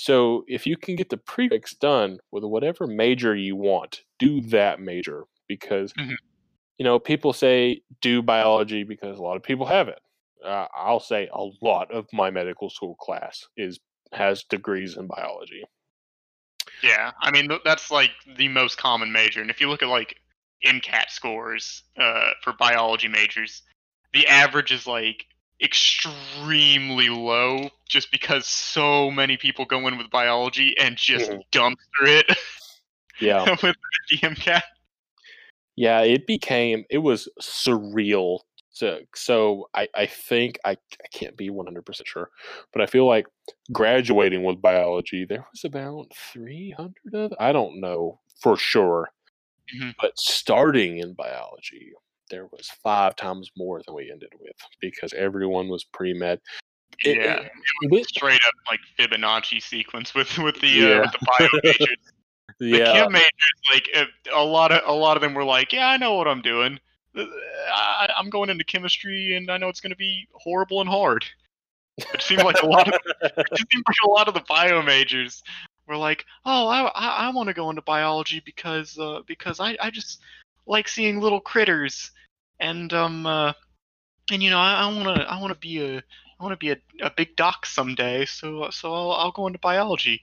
[0.00, 4.80] So if you can get the prefix done with whatever major you want, do that
[4.80, 6.16] major because Mhm.
[6.78, 10.00] you know people say do biology because a lot of people have it.
[10.42, 13.78] Uh, I'll say a lot of my medical school class is
[14.12, 15.64] has degrees in biology.
[16.82, 20.16] Yeah, I mean that's like the most common major, and if you look at like
[20.64, 23.64] MCAT scores uh, for biology majors,
[24.14, 25.26] the average is like
[25.62, 31.42] extremely low, just because so many people go in with biology and just Mhm.
[31.98, 32.26] through it
[33.20, 33.44] Yeah.
[33.62, 33.76] with
[34.10, 34.62] the MCAT.
[35.76, 38.40] Yeah, it became it was surreal.
[38.70, 42.30] So so I I think I I can't be 100% sure,
[42.72, 43.26] but I feel like
[43.72, 49.10] graduating with biology there was about 300 of I don't know for sure.
[49.74, 49.94] Mhm.
[50.00, 51.92] But starting in biology
[52.30, 56.40] there was 5 times more than we ended with because everyone was pre-med.
[57.04, 60.86] Yeah, it- it- straight up like Fibonacci sequence with with the Yeah.
[60.86, 61.96] uh, with the bio majors.
[62.60, 62.78] yeah.
[62.78, 63.30] The chem majors,
[63.72, 66.28] like uh, a lot of a lot of them were like, "Yeah, I know what
[66.28, 66.78] I'm doing.
[67.16, 67.24] Uh,
[67.74, 71.24] I, I'm going into chemistry, and I know it's going to be horrible and hard."
[71.98, 75.42] It seemed like a lot of it seemed like a lot of the bio majors
[75.86, 79.76] were like, "Oh, I I, I want to go into biology because uh, because I,
[79.80, 80.20] I just
[80.70, 82.12] like seeing little critters,
[82.60, 83.52] and um uh,
[84.30, 86.70] and you know I want to I want to be a I want to be
[86.70, 90.22] a, a big doc someday, so so I'll, I'll go into biology."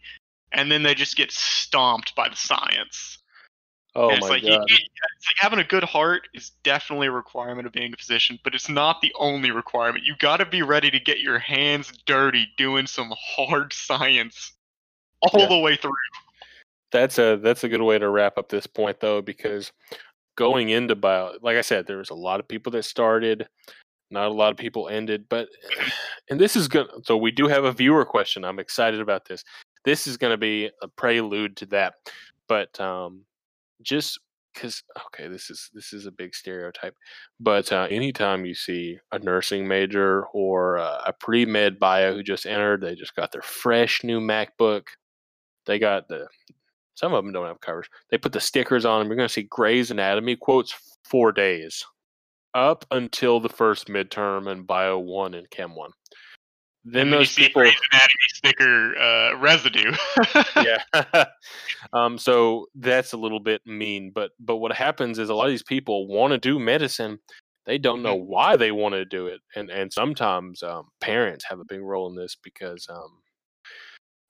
[0.54, 3.18] And then they just get stomped by the science.
[3.96, 4.64] oh And it's my like, god.
[4.66, 8.56] it's like having a good heart is definitely a requirement of being a physician, but
[8.56, 10.06] it's not the only requirement.
[10.06, 14.54] You got to be ready to get your hands dirty doing some hard science
[15.22, 15.50] all Yeah.
[15.50, 15.92] the way through.
[16.92, 19.74] That's a that's a good way to wrap up this point though, because
[20.38, 23.48] going into bio, like I said, there was a lot of people that started,
[24.10, 25.50] not a lot of people ended, but
[26.30, 26.88] and this is good.
[27.04, 28.46] So we do have a viewer question.
[28.46, 29.44] I'm excited about this.
[29.84, 31.96] This is going to be a prelude to that,
[32.48, 33.24] but um,
[33.82, 34.20] just
[34.54, 36.96] because okay, this is this is a big stereotype,
[37.40, 42.24] but uh, anytime you see a nursing major or uh, a pre med bio who
[42.24, 44.84] just entered, they just got their fresh new MacBook.
[45.66, 46.28] They got the
[46.98, 47.88] some of them don't have covers.
[48.10, 49.08] They put the stickers on them.
[49.08, 51.86] You're going to see Grey's Anatomy quotes for days,
[52.56, 55.92] up until the first midterm and Bio One and Chem One.
[56.84, 59.94] Then and those people, Grey's Anatomy sticker uh, residue.
[60.56, 61.26] yeah.
[61.94, 62.18] um.
[62.18, 65.64] So that's a little bit mean, but but what happens is a lot of these
[65.64, 67.20] people want to do medicine.
[67.68, 71.60] They don't know why they want to do it, and and sometimes um, parents have
[71.60, 73.20] a big role in this because um,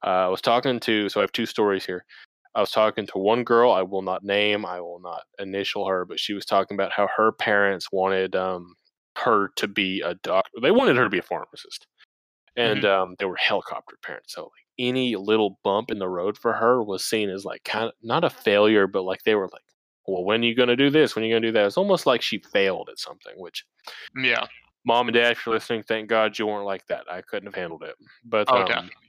[0.03, 1.07] uh, I was talking to.
[1.07, 2.03] So I have two stories here.
[2.57, 3.71] I was talking to one girl.
[3.71, 4.65] I will not name.
[4.65, 8.73] I will not initial her, but she was talking about how her parents wanted um,
[9.15, 10.59] her to be a doctor.
[10.59, 11.85] They wanted her to be a pharmacist,
[12.55, 14.33] and um, they were helicopter parents.
[14.33, 17.85] So like any little bump in the road for her was seen as like kind
[17.85, 19.61] of not a failure, but like they were like,
[20.07, 21.15] "Well, when are you going to do this?
[21.15, 23.33] When are you going to do that?" It's almost like she failed at something.
[23.37, 23.65] Which,
[24.15, 24.47] yeah.
[24.83, 27.03] mom and dad, if you're listening, thank God you weren't like that.
[27.07, 27.93] I couldn't have handled it.
[28.25, 29.06] But Oh, um, definitely.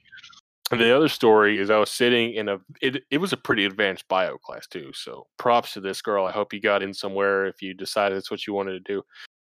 [0.77, 4.07] The other story is I was sitting in a it, it was a pretty advanced
[4.07, 4.91] bio class too.
[4.93, 6.25] So props to this girl.
[6.25, 9.03] I hope you got in somewhere if you decided that's what you wanted to do.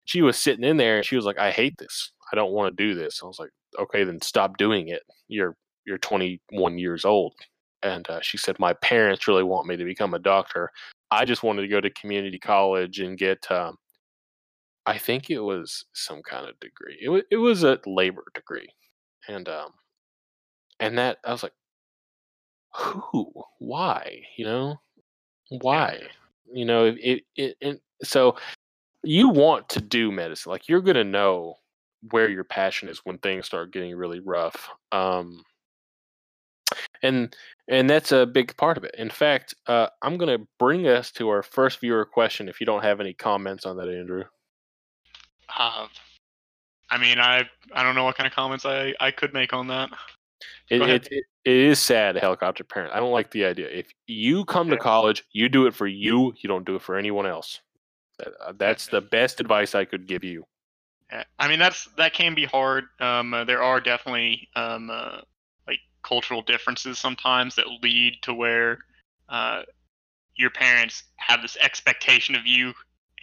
[0.05, 2.11] She was sitting in there and she was like, I hate this.
[2.31, 3.21] I don't want to do this.
[3.23, 5.01] I was like, okay, then stop doing it.
[5.27, 7.33] You're you're 21 years old.
[7.81, 10.69] And uh, she said, my parents really want me to become a doctor.
[11.11, 13.49] I just wanted to go to community college and get.
[13.51, 13.77] Um,
[14.85, 16.97] I think it was some kind of degree.
[17.01, 18.69] It was it was a labor degree,
[19.27, 19.71] and um,
[20.79, 21.53] and that I was like,
[22.73, 24.79] who, why, you know,
[25.61, 25.99] why,
[26.51, 28.35] you know, it, it, it, so
[29.03, 31.55] you want to do medicine, like you're gonna know
[32.11, 35.43] where your passion is when things start getting really rough, um,
[37.01, 37.35] and
[37.67, 38.95] and that's a big part of it.
[38.97, 42.49] In fact, uh, I'm gonna bring us to our first viewer question.
[42.49, 44.23] If you don't have any comments on that, Andrew.
[45.57, 45.87] Uh,
[46.89, 49.67] I mean, I I don't know what kind of comments I, I could make on
[49.67, 49.89] that.
[50.69, 52.93] It, it, it, it is sad, helicopter parent.
[52.93, 53.67] I don't like the idea.
[53.67, 56.33] If you come to college, you do it for you.
[56.37, 57.61] You don't do it for anyone else.
[58.23, 60.45] Uh, that's the best advice I could give you.
[61.39, 62.85] I mean that's that can be hard.
[62.99, 65.21] Um, uh, there are definitely um, uh,
[65.67, 68.79] like cultural differences sometimes that lead to where
[69.27, 69.63] uh,
[70.35, 72.73] your parents have this expectation of you,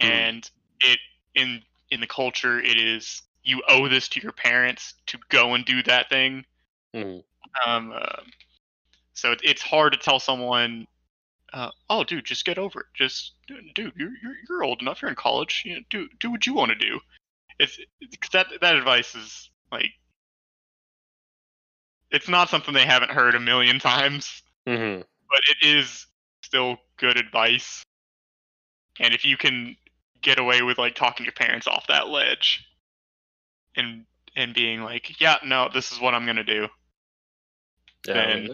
[0.01, 0.11] Mhm.
[0.11, 0.51] and
[0.81, 0.99] it
[1.35, 5.63] in in the culture it is you owe this to your parents to go and
[5.63, 6.45] do that thing.
[6.93, 7.23] Mhm.
[7.65, 8.21] Um, uh,
[9.13, 10.87] so it, it's hard to tell someone,
[11.53, 12.85] uh, "Oh, dude, just get over it.
[12.93, 15.01] Just, dude, you're you're, you're old enough.
[15.01, 15.63] You're in college.
[15.65, 16.99] You know, do do what you want to do."
[17.59, 19.91] It's, it's that that advice is like,
[22.11, 25.03] it's not something they haven't heard a million times, Mhm.
[25.29, 26.05] but it is
[26.43, 27.83] still good advice.
[28.99, 29.75] And if you can
[30.21, 32.63] get away with like talking your parents off that ledge,
[33.75, 34.05] and
[34.37, 36.69] and being like, "Yeah, no, this is what I'm gonna do,"
[38.07, 38.47] Yeah, Then- I mean,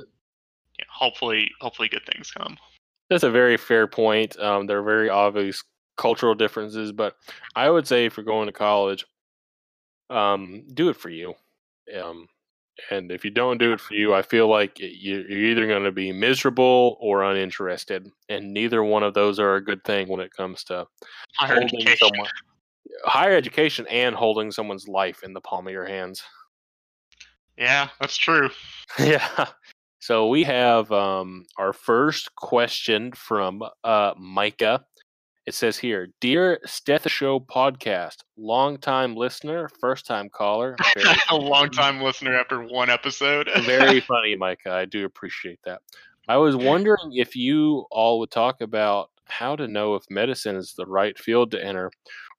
[0.80, 2.58] yeah, hopefully hopefully good things come.
[3.10, 4.40] That's a very fair point.
[4.40, 5.64] Um, there are very obvious
[5.98, 7.16] cultural differences, but
[7.56, 9.06] I would say if you're going to college,
[10.10, 11.36] um, do it for you.
[11.96, 12.28] Um,
[12.90, 15.84] and if you don't do it for you, I feel like you- you're either going
[15.84, 20.22] to be miserable or uninterested, and neither one of those are a good thing when
[20.22, 20.88] it comes to
[21.38, 22.30] holding someone,
[23.06, 26.24] higher education, and holding someone's life in the palm of your hands.
[27.58, 28.50] Yeah, that's true.
[29.00, 29.48] Yeah.
[30.00, 34.84] So we have um, our first question from uh, Micah.
[35.46, 40.76] It says here, "Dear Stethoshow podcast, long-time listener, first-time caller,
[41.30, 43.50] a long time listener after one episode.
[43.62, 44.74] very funny, Micah.
[44.74, 45.82] I do appreciate that.
[46.28, 50.74] I was wondering if you all would talk about how to know if medicine is
[50.78, 51.90] the right field to enter,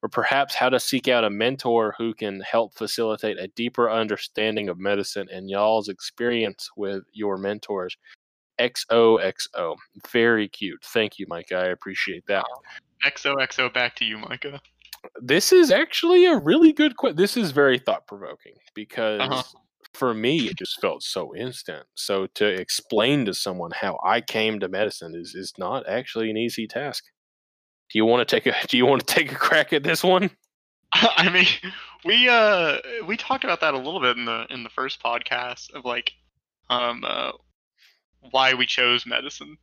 [0.05, 4.69] or perhaps how to seek out a mentor who can help facilitate a deeper understanding
[4.69, 7.97] of medicine and y'all's experience with your mentors.
[8.61, 9.77] XOXO.
[10.13, 10.85] Very cute.
[10.85, 11.57] Thank you, Micah.
[11.57, 12.45] I appreciate that.
[13.07, 14.61] XOXO back to you, Micah.
[15.23, 17.17] This is actually a really good question.
[17.17, 19.43] This is very thought provoking because Uh-huh.
[19.95, 21.87] for me, it just felt so instant.
[21.95, 26.37] So to explain to someone how I came to medicine is is not actually an
[26.37, 27.05] easy task.
[27.93, 30.03] Do you want to take a Do you want to take a crack at this
[30.03, 30.31] one?
[30.93, 31.47] I mean,
[32.05, 35.73] we uh we talked about that a little bit in the in the first podcast
[35.75, 36.13] of like
[36.71, 37.33] um uh,
[38.31, 39.57] why we chose medicine,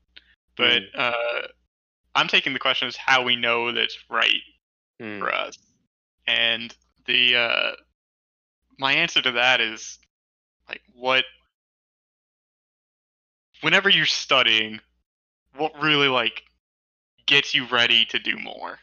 [0.57, 1.47] but uh
[2.15, 4.41] I'm taking the question as how we know that's right
[4.99, 5.19] Hmm.
[5.19, 5.57] for us,
[6.27, 6.75] and
[7.07, 7.71] the uh
[8.77, 9.97] my answer to that is
[10.69, 11.25] like what
[13.61, 14.79] whenever you're studying,
[15.55, 16.43] what really like
[17.31, 18.77] gets you ready to do more.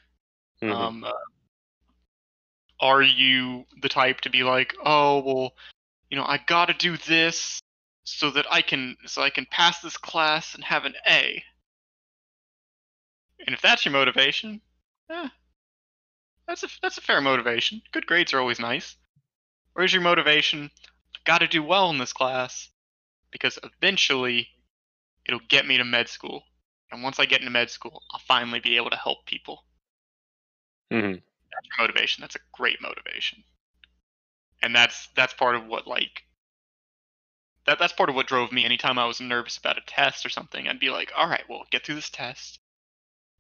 [0.63, 0.73] Mhm.
[0.73, 1.13] Um, uh,
[2.81, 5.55] are you the type to be like, oh well,
[6.09, 7.61] you know, I got to do this
[8.05, 11.45] so that I can so I can pass this class and have an A.
[13.47, 14.63] And if that's your motivation,
[15.11, 15.29] eh,
[16.47, 17.83] that's a that's a fair motivation.
[17.93, 18.97] Good grades are always nice.
[19.75, 20.71] Or is your motivation,
[21.25, 22.71] got to do well in this class
[23.31, 24.49] because eventually
[25.27, 26.45] it'll get me to med school.
[26.91, 29.65] And once I get into med school, I'll finally be able to help people
[30.91, 31.23] Mhm.
[31.53, 32.21] that's your motivation.
[32.23, 33.45] That's a great motivation.
[34.63, 36.25] And that's that's part of what like
[37.67, 40.31] that that's part of what drove me anytime I was nervous about a test or
[40.31, 42.61] something, I'd be like, all right, well, get through this test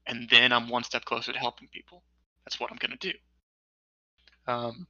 [0.06, 2.02] and then I'm one step closer to helping people.
[2.44, 3.12] That's what I'm gonna do.
[4.46, 4.86] Um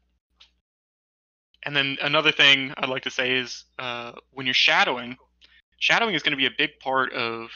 [1.64, 5.16] and then another thing I'd like to say is uh, when you're shadowing,
[5.78, 7.50] shadowing is going to be a big part of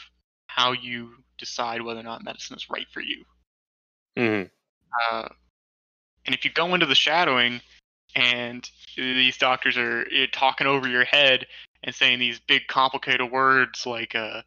[0.53, 3.25] how you decide whether or not medicine is right for you.
[4.15, 4.49] Mhm.
[5.11, 5.29] Uh,
[6.25, 7.59] and if you go into the shadowing
[8.15, 11.47] and these doctors are eh, talking over your head
[11.83, 14.43] and saying these big complicated words like uh,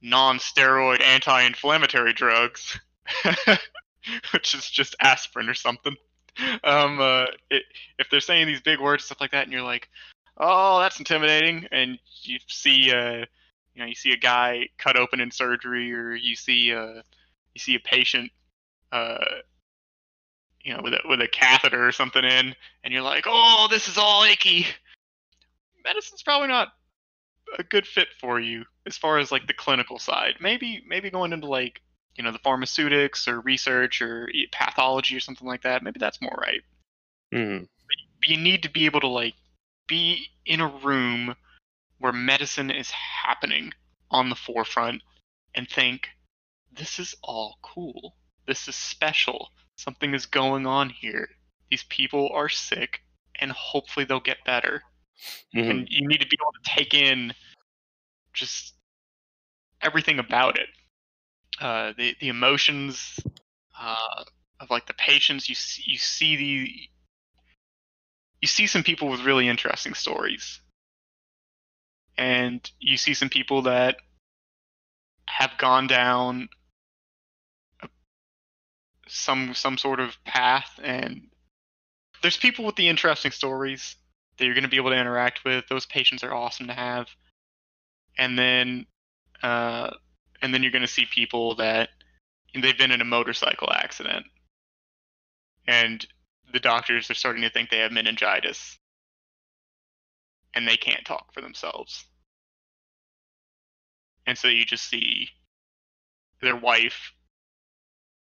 [0.00, 2.80] non-steroid anti-inflammatory drugs,
[4.32, 5.94] which is just aspirin or something.
[6.64, 7.64] Um, uh, it,
[7.98, 9.88] if they're saying these big words stuff like that, and you're like,
[10.38, 13.26] "Oh, that's intimidating," and you see, uh,
[13.74, 17.02] you know, you see a guy cut open in surgery, or you see, uh,
[17.54, 18.30] you see a patient,
[18.92, 19.24] uh,
[20.62, 22.54] you know, with a with a catheter or something in,
[22.84, 24.66] and you're like, "Oh, this is all icky."
[25.84, 26.68] Medicine's probably not
[27.58, 30.34] a good fit for you as far as like the clinical side.
[30.40, 31.80] Maybe maybe going into like
[32.16, 35.82] you know the pharmaceutics or research or pathology or something like that.
[35.82, 36.62] Maybe that's more right.
[38.20, 39.34] But you need to be able to like
[39.86, 41.34] be in a room
[42.00, 43.72] where medicine is happening
[44.10, 45.02] on the forefront
[45.54, 46.08] and think
[46.72, 48.16] this is all cool.
[48.46, 49.50] This is special.
[49.76, 51.28] Something is going on here.
[51.70, 53.02] These people are sick
[53.40, 54.82] and hopefully they'll get better.
[55.54, 55.70] Mhm.
[55.70, 57.34] And you need to be able to take in
[58.32, 58.74] just
[59.82, 60.68] everything about it.
[61.60, 63.20] Uh, the the emotions
[63.78, 64.24] uh,
[64.60, 65.48] of like the patients.
[65.48, 66.90] You see, you see the
[68.40, 70.60] you see some people with really interesting stories,
[72.16, 73.96] and you see some people that
[75.26, 76.48] have gone down
[79.08, 81.28] some some sort of path, and
[82.22, 83.96] there's people with the interesting stories
[84.38, 85.64] that you're going to be able to interact with.
[85.68, 87.08] Those patients are awesome to have,
[88.18, 88.86] and then
[89.42, 89.90] uh,
[90.42, 91.90] and then you're going to see people that
[92.54, 94.26] they've been in a motorcycle accident.
[95.66, 96.04] And
[96.52, 98.79] the doctors are starting to think they have meningitis
[100.54, 102.04] and they can't talk for themselves.
[104.26, 105.28] And so you just see
[106.40, 107.12] their wife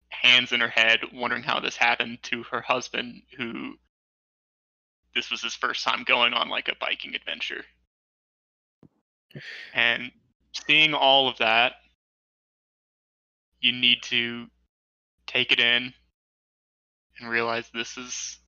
[0.08, 3.74] hands in her head wondering how this happened to her husband who
[5.14, 7.64] this was his first time going on like a biking adventure.
[9.74, 10.10] And
[10.52, 11.72] seeing all of that
[13.60, 14.46] you need to
[15.26, 15.92] take it in
[17.18, 18.39] and realize this is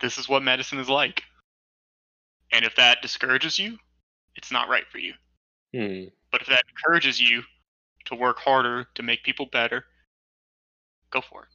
[0.00, 1.22] this is what medicine is like.
[2.52, 3.78] And if that discourages you,
[4.36, 5.12] it's not right for you.
[5.74, 6.04] Hmm.
[6.32, 7.42] But if that encourages you
[8.06, 9.84] to work harder to make people better,
[11.10, 11.48] go for it.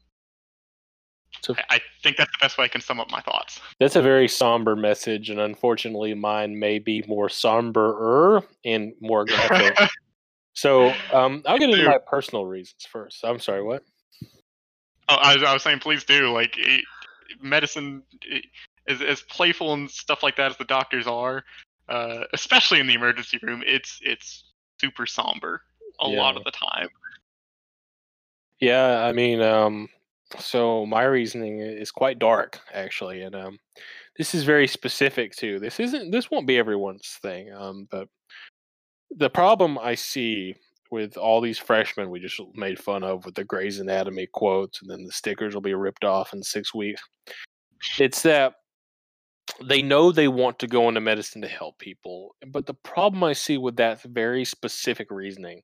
[1.41, 3.59] So I- think that's the best way I can sum up my thoughts.
[3.79, 9.77] that's a very somber message, and unfortunately, mine may be more somberer and more graphic.
[10.53, 13.23] so um, I'll get into my personal reasons first.
[13.23, 13.83] I'm sorry, what?
[15.09, 16.31] Oh, I, was- I was saying, please do.
[16.31, 16.55] Like,
[17.41, 18.03] medicine,
[18.87, 21.43] as, as playful and stuff like that as the doctors are,
[21.89, 24.45] uh, especially in the emergency room, it's it's
[24.79, 25.61] super somber
[25.99, 26.89] a lot of the time.
[28.59, 29.89] Yeah, I mean, um,
[30.39, 33.59] so my reasoning is quite dark, actually, and um,
[34.17, 35.59] this is very specific too.
[35.59, 36.11] This isn't.
[36.11, 38.07] This won't be everyone's thing, um, but
[39.11, 40.55] the problem I see
[40.93, 44.89] with all these freshmen we just made fun of with the Grey's Anatomy quotes, and
[44.89, 47.01] then the stickers will be ripped off in six weeks.
[47.99, 48.53] It's that
[49.61, 53.33] they know they want to go into medicine to help people, but the problem I
[53.33, 55.61] see with that very specific reasoning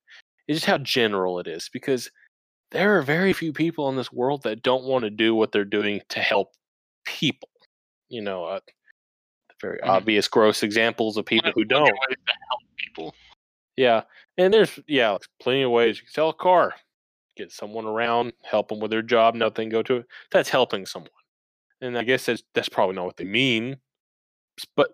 [0.47, 2.09] is just how general it is, because
[2.71, 5.63] there are very few people in this world that don't want to do what they're
[5.63, 6.49] doing to help
[7.05, 7.49] people.
[8.09, 8.59] You know, uh,
[9.61, 9.89] very Mhm.
[9.89, 11.83] obvious, gross examples of people who don't.
[11.83, 13.15] ways to help people.
[13.79, 14.01] Yeah,
[14.37, 16.73] and there's yeah, plenty of ways you can sell a car,
[17.37, 20.05] get someone around, help them with their job, nothing go to it.
[20.31, 21.11] That's helping someone,
[21.81, 23.77] and I guess that's that's probably not what they mean,
[24.75, 24.89] but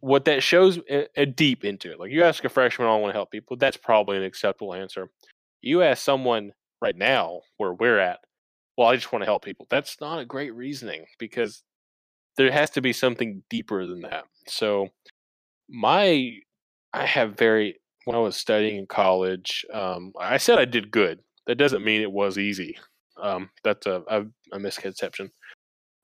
[0.00, 2.00] what that shows a, a deep into it.
[2.00, 3.56] Like you ask a freshman, I want to help people.
[3.56, 5.10] That's probably an acceptable answer.
[5.62, 6.52] You ask someone
[6.82, 8.20] right now where we're at,
[8.78, 9.66] well, I just want to help people.
[9.70, 11.62] That's not a great reasoning because
[12.36, 14.24] there has to be something deeper than that.
[14.48, 14.90] So
[15.68, 16.34] my
[16.92, 21.18] I have very when I was studying in college, um, I said I did good.
[21.48, 22.78] That doesn't mean it was easy.
[23.20, 25.30] Um, that's a, a, a misconception.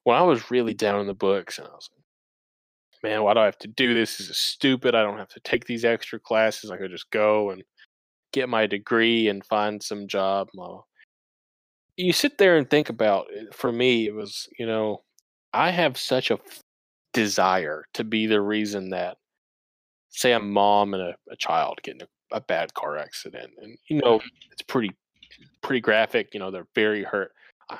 [0.03, 2.05] When I was really down in the books, and I was like,
[3.05, 4.19] "Man, why do I have to do this?
[4.19, 4.97] This is stupid.
[4.97, 6.73] I don't have to take these extra classes.
[6.73, 7.63] I could just go and
[8.33, 10.49] get my degree and find some job."
[11.97, 13.27] You sit there and think about.
[13.31, 13.55] it.
[13.55, 15.05] For me, it was you know,
[15.53, 16.41] I have such a
[17.13, 19.19] desire to be the reason that
[20.13, 23.77] say a mom and a, a child get in a, a bad car accident and
[23.89, 24.91] you know it's pretty
[25.63, 27.33] pretty graphic you know they're very hurt.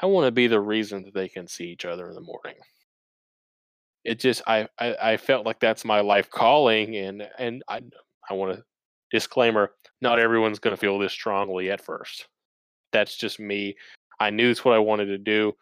[0.03, 2.57] I want to be the reason that they can see each other in the morning.
[4.05, 7.81] It just i i, I felt like that's my life calling and and i
[8.29, 8.65] i want to
[9.11, 12.27] disclaimer not everyone's going to feel this strongly at first.
[12.93, 13.77] That's just me.
[14.19, 15.53] I knew it's what i wanted to do.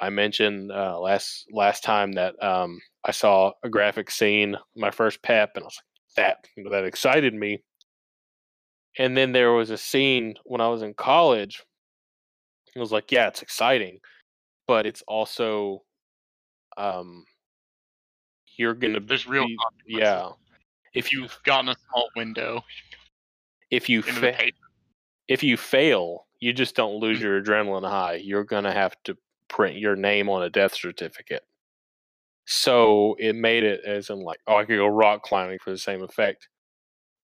[0.00, 5.22] I mentioned uh, last last time that um, i saw a graphic scene my first
[5.22, 7.62] pep and i was like that you know that excited me.
[8.98, 11.64] And then there was a scene when i was in college.
[12.74, 14.00] It was like yeah it's exciting
[14.68, 15.82] but it's also
[16.76, 17.24] um
[18.56, 19.98] you're gonna There's real be, consequences.
[19.98, 20.28] yeah.
[20.94, 22.62] If you You've gotten a small window.
[23.70, 24.52] If you fa-
[25.26, 28.14] if you fail you just don't lose your adrenaline high.
[28.14, 29.16] You're gonna have to
[29.48, 31.42] print your name on a death certificate
[32.50, 35.76] so it made it as in like oh i could go rock climbing for the
[35.76, 36.48] same effect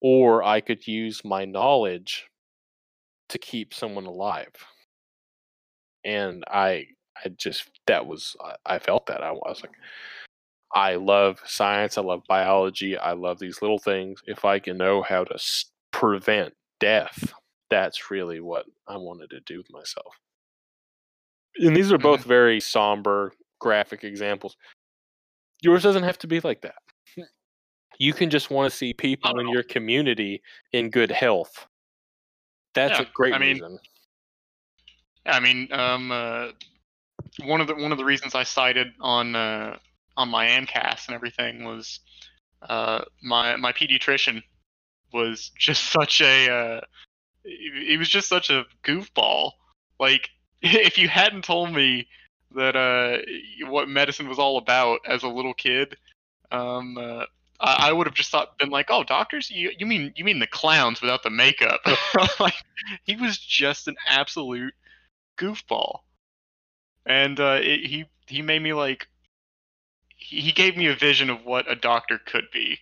[0.03, 2.27] or i could use my knowledge
[3.31, 4.53] to keep someone alive.
[6.05, 6.85] And i
[7.25, 9.23] i just that was i, I felt that.
[9.23, 9.73] I was like
[10.75, 14.21] i love science i love biology i love these little things.
[14.27, 17.33] If i can know how to s- prevent death
[17.71, 20.15] that's really what i wanted to do with myself.
[21.61, 22.03] And these are mm-hmm.
[22.03, 24.57] both very somber graphic examples
[25.65, 26.75] yours doesn't have to be like that.
[27.99, 30.43] You can just want to see people in your community
[30.73, 31.67] in good health.
[32.75, 33.79] That's a great I mean, reason.
[35.27, 36.49] I mean, um, uh,
[37.45, 39.77] one of the one of the reasons I cited on uh,
[40.17, 42.01] on my AMCAS and everything was
[42.69, 44.43] uh, my my pediatrician
[45.13, 46.81] was just such a uh,
[47.45, 49.53] he was just such a goofball.
[50.01, 50.31] Like
[50.63, 52.09] if you hadn't told me
[52.55, 53.19] that uh,
[53.71, 55.97] what medicine was all about as a little kid,
[56.51, 57.25] um, uh,
[57.61, 60.39] I, I would have just thought been like, oh, doctors, you you mean you mean
[60.39, 61.81] the clowns without the makeup?
[62.41, 62.55] like
[63.05, 64.75] he was just an absolute
[65.39, 66.01] goofball,
[67.07, 69.09] and uh, it, he he made me like
[70.17, 72.79] he, he gave me a vision of what a doctor could be.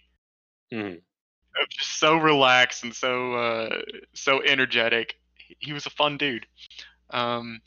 [1.60, 3.82] Uh, Just so relaxed and so uh,
[4.14, 5.16] so energetic.
[5.36, 6.46] He- He was a fun dude.
[7.10, 7.60] Um,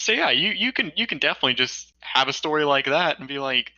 [0.00, 3.28] so yeah, you you can you can definitely just have a story like that and
[3.28, 3.72] be like,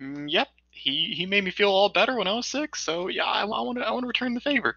[0.00, 2.76] "Mm, yep, he he made me feel all better when I was sick.
[2.76, 4.76] So yeah, I want to I want to return the favor.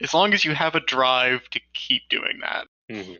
[0.00, 2.66] As long as you have a drive to keep doing that.
[2.90, 3.18] Mhm.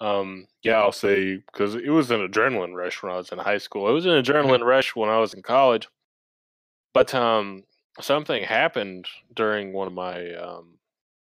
[0.00, 3.58] Um, yeah, I'll say because it was an adrenaline rush when I was in high
[3.58, 3.88] school.
[3.88, 5.88] It was an adrenaline rush when I was in college.
[6.92, 7.64] But um,
[8.00, 10.78] something happened during one of my um,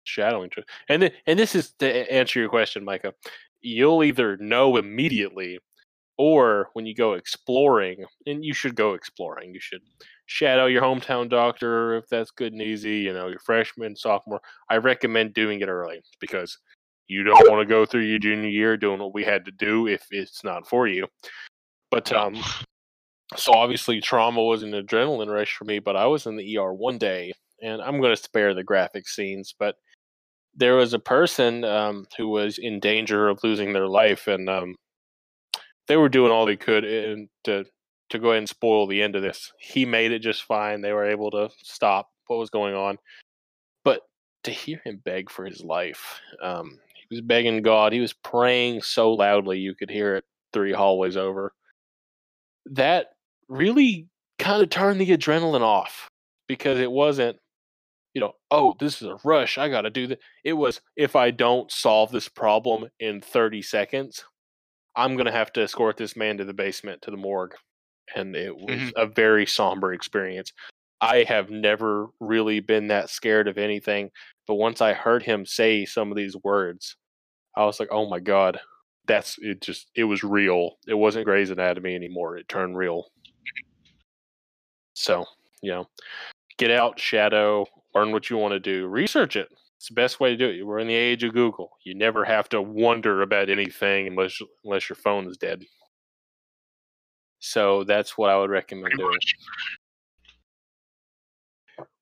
[0.04, 3.14] shadowing trips, and th- and this is to answer your question, Micah.
[3.60, 5.58] You'll either know immediately,
[6.16, 9.54] or when you go exploring, and you should go exploring.
[9.54, 9.82] You should
[10.26, 12.98] shadow your hometown doctor if that's good and easy.
[12.98, 14.40] You know, your freshman, sophomore.
[14.70, 16.58] I recommend doing it early because
[17.08, 19.86] you don't want to go through your junior year doing what we had to do
[19.86, 21.06] if it's not for you.
[21.90, 22.36] But um,
[23.36, 25.78] so obviously trauma was an adrenaline rush for me.
[25.78, 27.32] But I was in the ER one day,
[27.62, 29.76] and I'm going to spare the graphic scenes, but
[30.58, 34.74] there was a person um, who was in danger of losing their life, and um,
[35.86, 37.64] they were doing all they could and to
[38.10, 39.52] to go ahead and spoil the end of this.
[39.60, 40.80] He made it just fine.
[40.80, 42.98] They were able to stop what was going on,
[43.84, 44.00] but
[44.44, 47.92] to hear him beg for his life, um, he was begging God.
[47.92, 51.52] He was praying so loudly you could hear it three hallways over.
[52.66, 53.08] That
[53.48, 56.08] really kind of turned the adrenaline off
[56.46, 57.38] because it wasn't,
[58.14, 59.58] you know, oh, this is a rush.
[59.58, 60.20] I got to do that.
[60.44, 64.24] It was if I don't solve this problem in 30 seconds,
[64.96, 67.54] I'm going to have to escort this man to the basement to the morgue.
[68.16, 68.92] And it was Mhm.
[68.96, 70.52] a very somber experience.
[71.00, 74.10] I have never really been that scared of anything.
[74.46, 76.96] But once I heard him say some of these words,
[77.54, 78.58] I was like, oh my God,
[79.06, 80.78] that's it just, it was real.
[80.88, 82.36] It wasn't Grey's Anatomy anymore.
[82.38, 83.10] It turned real.
[84.94, 85.26] So,
[85.62, 85.88] you know,
[86.56, 89.48] get out, shadow, learn what you want to do, research it.
[89.76, 90.66] It's the best way to do it.
[90.66, 91.70] We're in the age of Google.
[91.84, 95.64] You never have to wonder about anything unless unless your phone is dead.
[97.38, 99.18] So that's what I would recommend doing.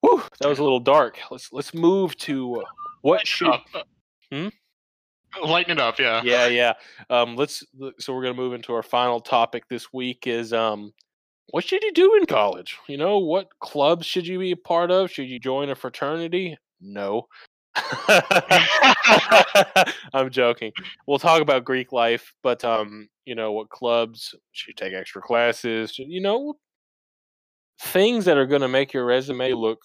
[0.00, 1.18] Whew, that was a little dark.
[1.30, 2.62] Let's let's move to
[3.02, 3.60] what should.
[4.32, 4.48] Hmm?
[5.44, 6.22] Lighten it up, yeah.
[6.24, 6.72] yeah yeah
[7.10, 7.62] um let's
[7.98, 10.94] so we're gonna move into our final topic this week is um
[11.50, 12.76] what should you do in college?
[12.88, 15.10] You know what clubs should you be a part of?
[15.10, 16.56] Should you join a fraternity?
[16.80, 17.26] No.
[20.14, 20.72] I'm joking.
[21.06, 24.34] We'll talk about greek life but um you know what clubs?
[24.52, 25.98] Should you take extra classes?
[25.98, 26.54] You know
[27.82, 29.80] things that are going to make your resume look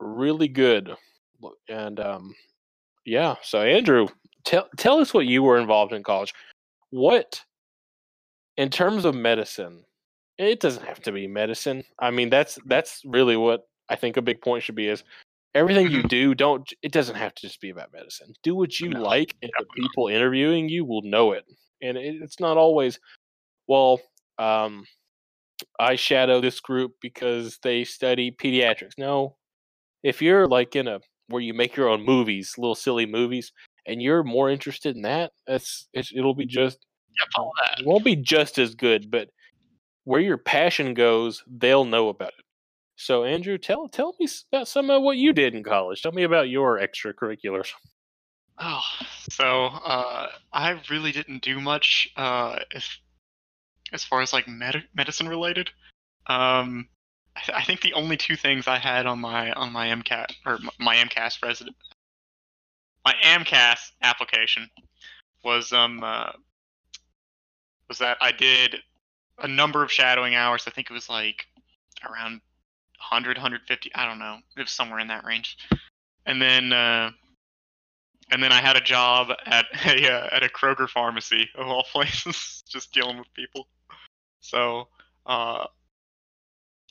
[0.00, 0.94] really good.
[1.68, 2.34] And um
[3.04, 4.08] yeah so andrew
[4.44, 6.34] tell tell us what you were involved in college.
[6.90, 7.42] What,
[8.56, 9.84] in terms of medicine,
[10.38, 11.84] it doesn't have to be medicine.
[11.98, 15.02] I mean, that's that's really what I think a big point should be is
[15.54, 16.34] everything you do.
[16.34, 18.32] Don't it doesn't have to just be about medicine.
[18.42, 21.44] Do what you No, like, and the people interviewing you will know it.
[21.82, 22.98] And it, it's not always,
[23.66, 24.00] well,
[24.38, 24.84] um,
[25.78, 28.98] I shadow this group because they study pediatrics.
[28.98, 29.36] No,
[30.02, 33.52] if you're like in a where you make your own movies, little silly movies,
[33.86, 36.78] and you're more interested in that, that's it's, it'll be just
[37.20, 37.80] Yep, all that.
[37.80, 39.28] it won't be just as good, but
[40.08, 42.44] where your passion goes, they'll know about it.
[42.96, 46.00] So, Andrew, tell tell me about some of what you did in college.
[46.00, 47.72] Tell me about your extracurriculars.
[48.58, 48.80] Oh,
[49.30, 52.88] so uh, I really didn't do much uh, as
[53.92, 55.70] as far as like med- medicine related.
[56.26, 56.88] Um,
[57.36, 60.32] I, th- I think the only two things I had on my on my MCAT
[60.46, 61.76] or my MCAS resident
[63.04, 64.68] my AMCAS application
[65.44, 66.32] was um uh,
[67.88, 68.76] was that I did
[69.38, 70.64] a number of shadowing hours.
[70.66, 71.46] I think it was like
[72.04, 72.40] around
[72.98, 73.94] 100, 150.
[73.94, 74.38] I don't know.
[74.56, 75.56] It was somewhere in that range.
[76.26, 77.10] And then uh,
[78.30, 81.84] and then I had a job at a uh, at a Kroger pharmacy of all
[81.92, 83.68] places, just dealing with people.
[84.40, 84.88] So
[85.26, 85.66] uh,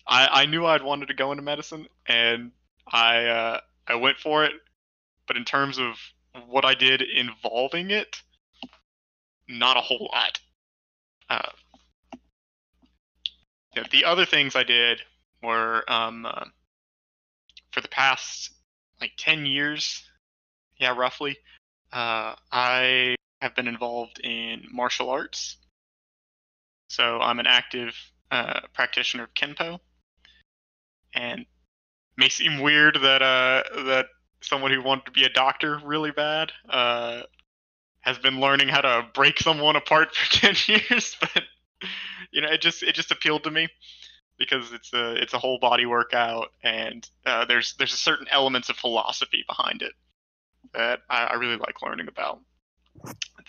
[0.08, 2.52] I I knew I'd wanted to go into medicine, and
[2.92, 4.54] I uh, I went for it.
[5.28, 5.96] But in terms of
[6.48, 8.22] what I did involving it,
[9.50, 10.40] not a whole lot.
[13.92, 15.02] The other things I did
[15.42, 16.46] were um, uh,
[17.72, 18.52] for the past
[19.02, 20.04] like 10 years,
[20.80, 21.38] yeah, roughly,
[21.94, 25.58] uh, I have been involved in martial arts.
[26.90, 27.96] So I'm an active
[28.32, 29.80] uh, practitioner of Kenpo,
[31.14, 31.46] and
[32.18, 34.08] may seem weird that uh, that
[34.42, 37.22] someone who wanted to be a doctor really bad uh,
[38.02, 41.44] has been learning how to break someone apart for 10 years, but
[42.32, 43.68] you know, it just it just appealed to me
[44.38, 48.70] because it's a it's a whole body workout and uh, there's there's a certain elements
[48.70, 49.94] of philosophy behind it
[50.74, 52.40] that I, I really like learning about.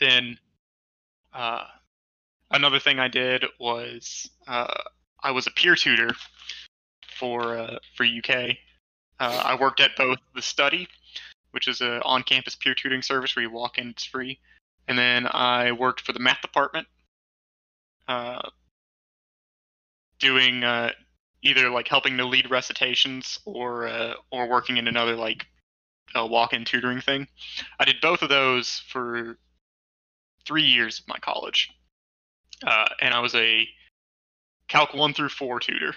[0.00, 0.38] Then
[1.32, 1.64] uh,
[2.50, 4.72] another thing I did was uh,
[5.22, 6.10] I was a peer tutor
[7.18, 8.56] for uh, for UK.
[9.20, 10.86] Uh, I worked at both the study,
[11.50, 14.38] which is an on-campus peer tutoring service where you walk in, it's free,
[14.86, 16.86] and then I worked for the math department,
[18.08, 18.40] uh,
[20.18, 20.90] doing uh,
[21.42, 25.46] either like helping to lead recitations or uh, or working in another like
[26.16, 27.28] uh, walk-in tutoring thing.
[27.78, 29.38] I did both of those for
[30.46, 31.70] three years of my college,
[32.66, 33.68] uh, and I was a
[34.68, 35.94] Calc one through four tutor.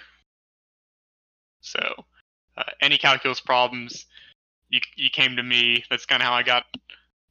[1.60, 1.80] So
[2.56, 4.06] uh, any calculus problems,
[4.68, 5.84] you you came to me.
[5.90, 6.64] That's kind of how I got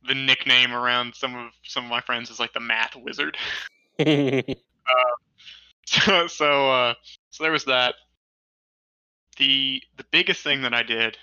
[0.07, 3.37] the nickname around some of some of my friends is like the math wizard.
[4.91, 5.15] uh,
[5.85, 6.93] so so uh,
[7.29, 7.95] so there was that.
[9.37, 11.17] The the biggest thing that I did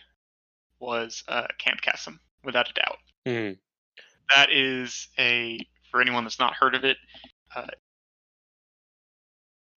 [0.81, 2.99] was uh, Camp Kesem, without a doubt.
[3.27, 3.59] Mhm.
[4.35, 5.59] That is a
[5.91, 6.97] for anyone that's not heard of it.
[7.55, 7.67] Uh,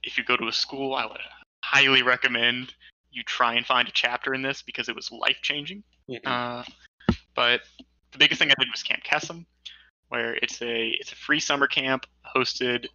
[0.03, 1.19] if you go to a school, I would
[1.63, 2.73] highly recommend
[3.11, 5.83] you try and find a chapter in this because it was life changing.
[6.09, 6.25] Mhm.
[6.25, 6.63] Uh,
[7.35, 7.61] but
[8.11, 9.45] the biggest thing I did was Camp Kesem,
[10.09, 12.87] where it's a it's a free summer camp hosted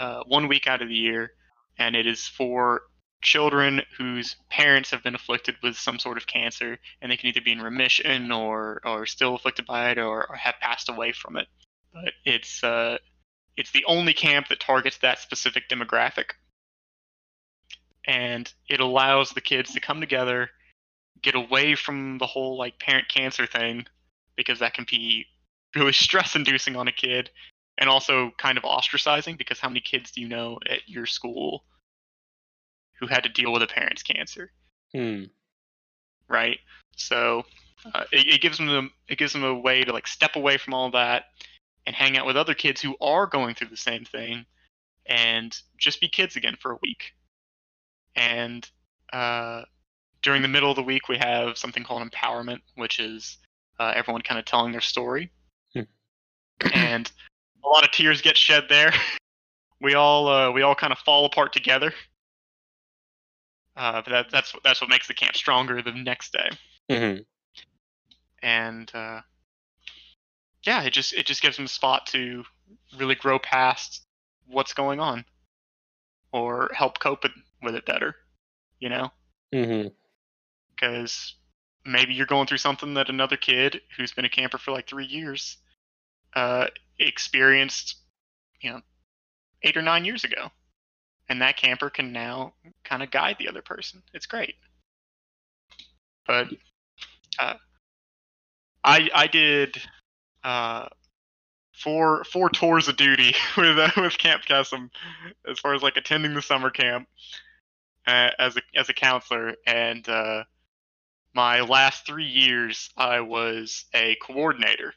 [0.00, 1.32] uh, one week out of the year,
[1.78, 2.82] and it is for
[3.22, 7.42] children whose parents have been afflicted with some sort of cancer, and they can either
[7.42, 11.36] be in remission or or still afflicted by it or, or have passed away from
[11.36, 11.46] it.
[11.92, 12.96] But it's uh,
[13.58, 16.30] it's the only camp that targets that specific demographic,
[18.06, 20.48] and it allows the kids to come together,
[21.20, 23.84] get away from the whole like parent cancer thing,
[24.34, 25.26] because that can be
[25.76, 27.28] really stress inducing on a kid
[27.80, 31.64] and also kind of ostracizing because how many kids do you know at your school
[32.98, 34.52] who had to deal with a parent's cancer
[34.94, 35.24] Hmm.
[36.28, 36.58] right
[36.96, 37.44] so
[37.94, 40.58] uh, it, it gives them the, it gives them a way to like step away
[40.58, 41.24] from all that
[41.86, 44.44] and hang out with other kids who are going through the same thing
[45.06, 47.14] and just be kids again for a week
[48.16, 48.68] and
[49.12, 49.62] uh,
[50.22, 53.38] during the middle of the week we have something called empowerment which is
[53.78, 55.30] uh, everyone kind of telling their story
[55.72, 55.82] Hmm.
[56.74, 57.10] and
[57.64, 58.92] a lot of tears get shed there
[59.80, 61.92] we all uh, we all kind of fall apart together
[63.76, 66.50] uh, but that, that's that's what makes the camp stronger the next day
[66.90, 67.24] Mhm.
[68.42, 69.20] and uh,
[70.64, 72.44] yeah, it just it just gives them a spot to
[72.98, 74.06] really grow past
[74.46, 75.24] what's going on,
[76.32, 77.32] or help cope it,
[77.62, 78.14] with it better,
[78.78, 79.10] you know,
[79.54, 79.92] Mhm.
[80.74, 81.36] because
[81.84, 85.06] maybe you're going through something that another kid who's been a camper for like three
[85.06, 85.56] years
[86.34, 86.66] uh,
[87.00, 87.96] experienced,
[88.60, 88.80] you know,
[89.62, 90.50] eight or nine years ago,
[91.28, 94.02] and that camper can now kind of guide the other person.
[94.12, 94.54] It's great,
[96.26, 96.48] but
[97.38, 97.54] uh,
[98.84, 99.80] I I did
[100.44, 100.88] uh,
[101.72, 104.90] four four tours of duty with uh, with Camp Kesem,
[105.48, 107.08] as far as like attending the summer camp
[108.06, 110.44] uh, as a as a counselor, and uh,
[111.34, 114.94] my last three years I was a coordinator.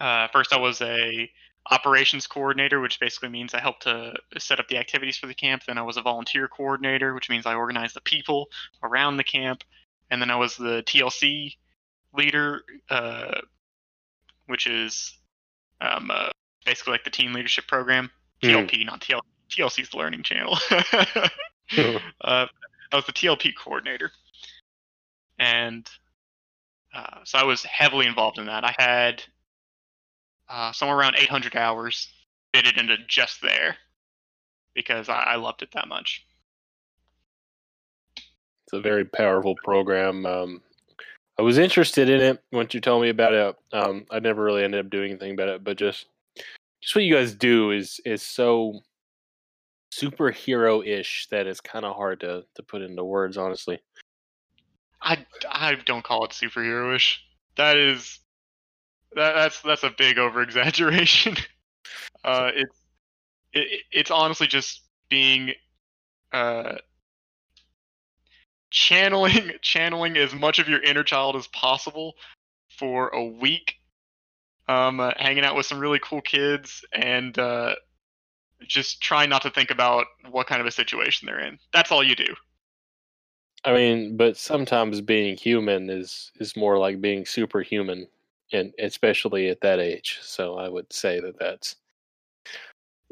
[0.00, 1.30] Uh, first, I was a
[1.70, 5.62] operations coordinator, which basically means I helped to set up the activities for the camp.
[5.66, 8.48] Then I was a volunteer coordinator, which means I organized the people
[8.82, 9.64] around the camp.
[10.10, 11.56] And then I was the TLC
[12.14, 13.40] leader, uh,
[14.46, 15.16] which is
[15.80, 16.30] um, uh,
[16.64, 18.10] basically like the team leadership program.
[18.42, 19.20] TLP, not TL.
[19.50, 20.58] TLC is the learning channel.
[20.70, 21.28] uh,
[22.20, 22.48] I
[22.92, 24.12] was the TLP coordinator,
[25.38, 25.88] and
[26.94, 28.64] uh, so I was heavily involved in that.
[28.64, 29.22] I had
[30.48, 32.08] uh, somewhere around 800 hours
[32.54, 33.76] fitted into just there
[34.74, 36.24] because I, I loved it that much.
[38.16, 40.26] It's a very powerful program.
[40.26, 40.62] Um,
[41.38, 43.56] I was interested in it once you told me about it.
[43.72, 46.06] Um, I never really ended up doing anything about it, but just
[46.82, 48.80] just what you guys do is is so
[49.92, 53.36] superhero ish that it's kind of hard to to put into words.
[53.36, 53.80] Honestly,
[55.02, 57.22] I, I don't call it superhero ish.
[57.56, 58.18] That is
[59.16, 61.36] that, that's that's a big over exaggeration.
[62.24, 62.76] Uh, it's
[63.52, 65.52] it, it's honestly just being
[66.32, 66.74] uh,
[68.70, 72.14] channeling channeling as much of your inner child as possible
[72.78, 73.74] for a week.
[74.68, 77.76] Um, uh, hanging out with some really cool kids and uh,
[78.66, 81.58] just trying not to think about what kind of a situation they're in.
[81.72, 82.34] That's all you do.
[83.64, 88.08] I mean, but sometimes being human is is more like being superhuman,
[88.52, 90.18] and especially at that age.
[90.22, 91.76] So I would say that that's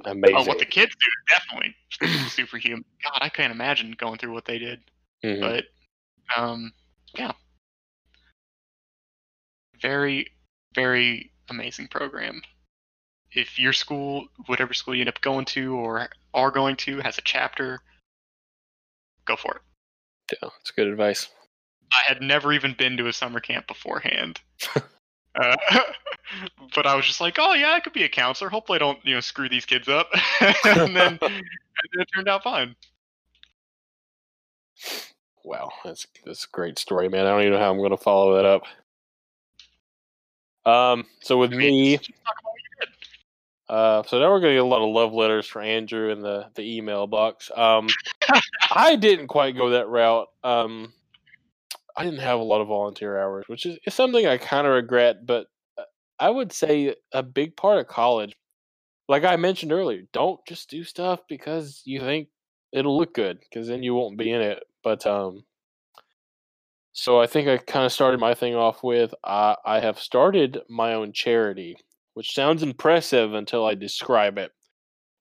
[0.04, 0.36] amazing.
[0.36, 1.74] Oh, what the kids do, definitely
[2.28, 2.84] superhuman.
[3.02, 4.80] God, I can't imagine going through what they did.
[5.24, 5.40] Mhm.
[5.40, 5.64] But,
[6.36, 6.72] um,
[7.16, 7.32] yeah,
[9.80, 10.32] very,
[10.74, 12.42] very amazing program.
[13.32, 17.18] If your school, whatever school you end up going to or are going to, has
[17.18, 17.80] a chapter,
[19.24, 20.38] go for it.
[20.40, 21.28] yeah, it's good advice.
[21.92, 24.40] I had never even been to a summer camp beforehand.
[25.36, 25.56] uh,
[26.74, 28.50] but I was just like, oh yeah, I could be a counselor.
[28.50, 30.08] Hopefully, I don't you know screw these kids up.
[30.64, 31.44] and then and
[32.00, 32.74] it turned out fine.
[35.44, 37.26] Wow, that's that's a great story, man.
[37.26, 38.62] I don't even know how I'm going to follow that up.
[40.66, 42.94] Um, so with I mean, me, just- just talk about what you did.
[43.68, 46.46] Uh, so now we're gonna get a lot of love letters for Andrew in the
[46.54, 47.50] the email box.
[47.54, 47.88] Um,
[48.74, 50.28] I didn't quite go that route.
[50.42, 50.92] Um,
[51.96, 54.72] I didn't have a lot of volunteer hours, which is, is something I kind of
[54.72, 55.26] regret.
[55.26, 55.46] But
[55.78, 55.82] uh,
[56.18, 58.34] I would say a big part of college,
[59.08, 62.28] like I mentioned earlier, don't just do stuff because you think
[62.72, 64.62] it'll look good, because then you won't be in it.
[64.82, 65.44] But um,
[66.92, 70.60] so I think I kind of started my thing off with uh, I have started
[70.68, 71.76] my own charity
[72.14, 74.52] which sounds impressive until I describe it.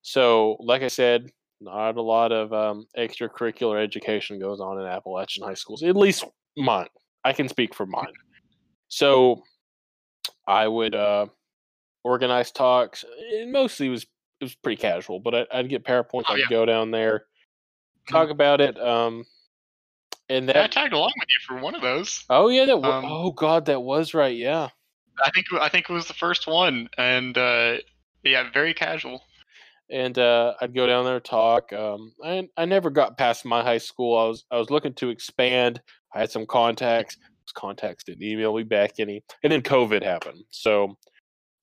[0.01, 5.43] So, like I said, not a lot of um, extracurricular education goes on in Appalachian
[5.43, 6.25] high schools, at least
[6.57, 6.89] mine.
[7.23, 8.13] I can speak for mine.
[8.87, 9.43] So,
[10.47, 11.27] I would uh,
[12.03, 13.05] organize talks.
[13.17, 14.03] It mostly was
[14.39, 16.25] it was pretty casual, but I, I'd get PowerPoints.
[16.27, 16.45] Oh, I'd yeah.
[16.49, 17.25] go down there,
[18.09, 18.77] talk about it.
[18.79, 19.25] Um,
[20.29, 22.25] and Yeah, I tagged along with you for one of those.
[22.29, 24.35] oh yeah, that um, oh god, that was right.
[24.35, 24.69] Yeah.
[25.23, 27.77] I think I think it was the first one, and uh,
[28.23, 29.21] yeah, very casual.
[29.93, 31.71] And uh, I'd go down there talk.
[31.71, 34.17] Um, I I never got past my high school.
[34.17, 35.81] I was I was looking to expand.
[36.13, 37.15] I had some contacts.
[37.15, 40.43] Those contacts didn't email me back any, and then COVID happened.
[40.49, 40.97] So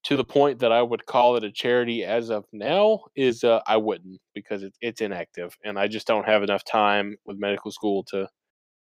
[0.05, 3.61] to the point that I would call it a charity as of now is uh,
[3.67, 7.73] I wouldn't because it's it's inactive, and I just don't have enough time with medical
[7.73, 8.29] school to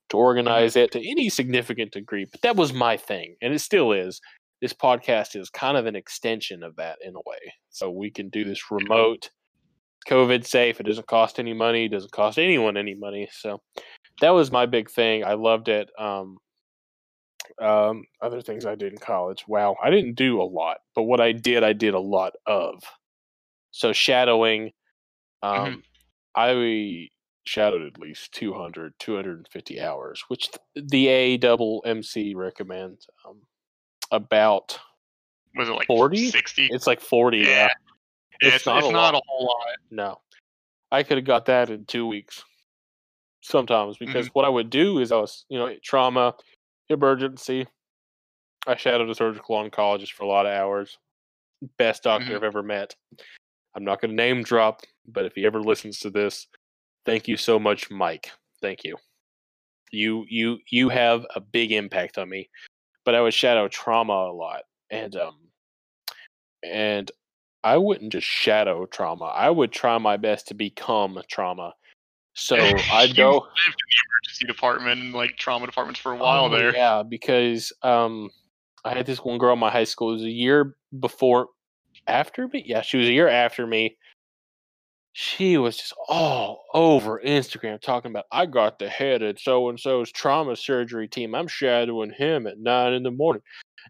[0.09, 2.27] to organize it to any significant degree.
[2.31, 4.21] But that was my thing, and it still is.
[4.61, 7.53] This podcast is kind of an extension of that in a way.
[7.69, 9.29] So we can do this remote,
[10.07, 10.79] COVID safe.
[10.79, 11.87] It doesn't cost any money.
[11.87, 13.27] Doesn't cost anyone any money.
[13.31, 13.61] So
[14.19, 15.25] that was my big thing.
[15.25, 15.89] I loved it.
[15.97, 16.37] Um,
[17.61, 19.45] um, other things I did in college.
[19.47, 22.83] Wow, I didn't do a lot, but what I did, I did a lot of.
[23.71, 24.71] So shadowing,
[25.43, 25.83] um,
[26.35, 27.07] I
[27.45, 33.07] shadowed at least 200, 250 hours, which the A double MC recommends.
[33.27, 33.41] Um,
[34.11, 34.77] about
[35.55, 36.29] Was it like 40?
[36.29, 36.67] 60?
[36.71, 37.39] it's like 40.
[37.39, 37.45] Yeah.
[37.45, 37.69] Yeah.
[38.41, 39.77] it's it's not it's a not a whole lot.
[39.89, 40.21] No.
[40.91, 42.43] I could have got that in two weeks
[43.41, 46.35] sometimes because what I would do is I was, you know, trauma,
[46.89, 47.65] emergency.
[48.67, 50.97] I shadowed a surgical oncologist for a lot of hours.
[51.77, 52.35] Best doctor Mhm.
[52.35, 52.95] I've ever met.
[53.73, 56.47] I'm not going to name drop, but if he ever listens to this,
[57.05, 58.31] thank you so much, Mike.
[58.61, 58.97] Thank you.
[59.91, 62.49] You you you have a big impact on me.
[63.05, 65.35] But I would shadow trauma a lot, and um,
[66.63, 67.11] and
[67.63, 69.25] I wouldn't just shadow trauma.
[69.25, 71.73] I would try my best to become trauma.
[72.33, 73.33] So I'd go.
[73.33, 76.73] lived in the emergency department and like trauma departments for a while Oh, there.
[76.73, 78.29] Yeah, because um,
[78.85, 80.11] I had this one girl in my high school.
[80.11, 81.47] It was a year before,
[82.07, 82.63] after me.
[82.65, 83.97] Yeah, she was a year after me.
[85.13, 89.79] She was just all over Instagram talking about I got the head of so and
[89.79, 91.35] so's trauma surgery team.
[91.35, 93.41] I'm shadowing him at nine in the morning.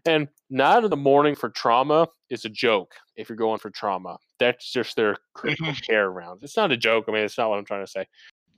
[0.04, 4.18] And nine in the morning for trauma is a joke if you're going for trauma.
[4.40, 6.42] That's just their critical care rounds.
[6.42, 7.04] It's not a joke.
[7.08, 8.06] I mean, it's not what I'm trying to say.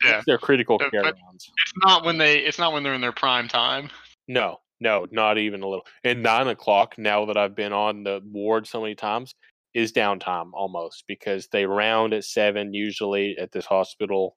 [0.03, 0.17] Yeah.
[0.17, 1.51] It's their critical Uh, care but- rounds.
[1.63, 3.91] It's not when they it's not when they're in their prime time.
[4.27, 5.87] No, no, not even a little.
[6.03, 9.35] And nine o'clock, now that I've been on the ward so many times,
[9.75, 14.37] is downtime almost because they round at seven usually at this hospital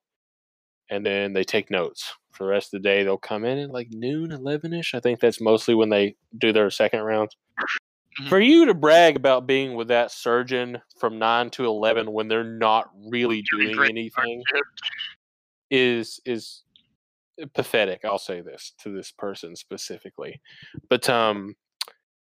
[0.90, 2.12] and then they take notes.
[2.32, 4.94] For the rest of the day, they'll come in at like noon, 11 ish.
[4.94, 7.36] I think that's mostly when they do their second rounds.
[8.20, 8.28] Mhm.
[8.28, 12.44] For you to brag about being with that surgeon from 9 to 11 when they're
[12.44, 14.42] not really Doing doing anything
[15.70, 16.62] is is
[17.54, 20.40] pathetic i'll say this to this person specifically
[20.88, 21.54] but um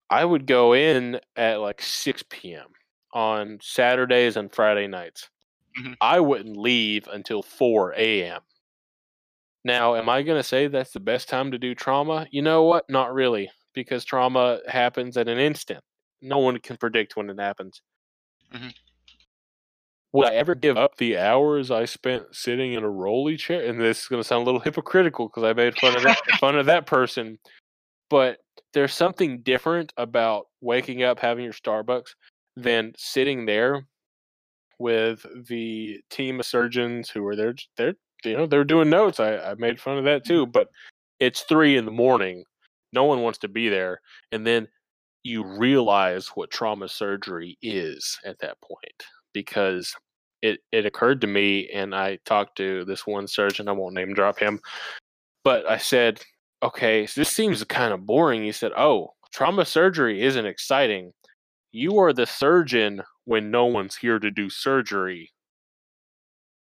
[0.09, 2.67] i would go in at like 6 p.m
[3.13, 5.29] on Saturdays and Friday nights.
[5.77, 5.95] Mhm.
[6.01, 8.41] I wouldn't leave until 4 a.m.
[9.63, 12.27] Now, am I going to say that's the best time to do trauma?
[12.31, 12.89] You know what?
[12.89, 15.83] Not really, because trauma happens at an instant.
[16.21, 17.81] No one can predict when it happens.
[18.53, 18.73] Mhm.
[20.13, 23.65] Would I ever give up the hours I spent sitting in a rolly chair?
[23.65, 26.17] And this is going to sound a little hypocritical because I made fun of that,
[26.39, 27.37] fun of that person,
[28.09, 28.39] but
[28.73, 32.15] there's something different about waking up, having your Starbucks,
[32.57, 33.85] than sitting there
[34.79, 37.55] with the team of surgeons who are there.
[37.77, 37.93] They're
[38.25, 39.19] you know they're doing notes.
[39.19, 40.33] I, I made fun of that mm-hmm.
[40.33, 40.69] too, but
[41.19, 42.43] it's three in the morning.
[42.93, 44.01] No one wants to be there,
[44.31, 44.67] and then
[45.23, 49.03] you realize what trauma surgery is at that point
[49.33, 49.93] because
[50.41, 53.67] it it occurred to me, and I talked to this one surgeon.
[53.67, 54.59] I won't name drop him,
[55.43, 56.21] but I said,
[56.63, 61.13] "Okay, so this seems kind of boring." He said, "Oh, trauma surgery isn't exciting.
[61.77, 65.31] You are the surgeon when no one's here to do surgery."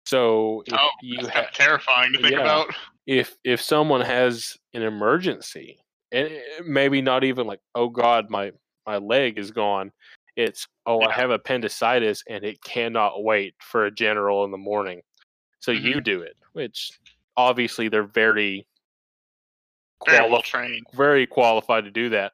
[0.07, 2.41] So if Oh, you have terrifying to think Yeah.
[2.43, 2.75] about.
[3.07, 5.79] if if someone has an emergency
[6.13, 6.31] and
[6.65, 8.51] maybe not even like oh god my
[8.87, 9.93] my leg is gone
[10.37, 15.03] it's oh i have appendicitis and it cannot wait for a general in the morning
[15.61, 15.83] so Mhm.
[15.83, 16.99] you do it which
[17.37, 18.67] obviously they're very
[20.07, 20.87] Very quali- trained.
[20.95, 22.33] very qualified to do that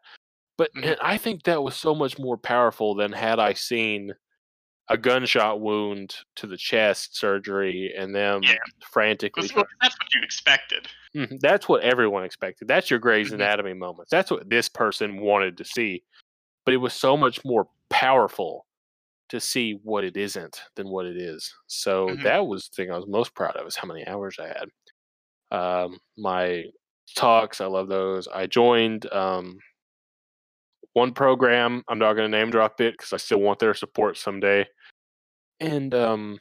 [0.60, 0.84] but Mhm.
[0.84, 4.12] and i think that was so much more powerful than had i seen
[4.90, 8.56] a gunshot wound to the chest surgery and them Yeah.
[8.92, 10.88] frantically Because that's what you expected.
[11.14, 12.68] Mhm, That's what everyone expected.
[12.68, 13.36] That's your Grey's Mhm.
[13.36, 14.10] Anatomy moments.
[14.10, 16.02] That's what this person wanted to see.
[16.64, 18.66] But it was so much more powerful
[19.30, 21.54] to see what it isn't than what it is.
[21.68, 22.22] So Mhm.
[22.24, 24.70] that was the thing I was most proud of is how many hours I had.
[25.52, 26.64] Um, my
[27.16, 28.28] talks, I love those.
[28.28, 29.58] I joined um,
[30.94, 31.82] one program.
[31.88, 34.66] I'm not going to name drop it because I still want their support someday.
[35.60, 36.38] And um,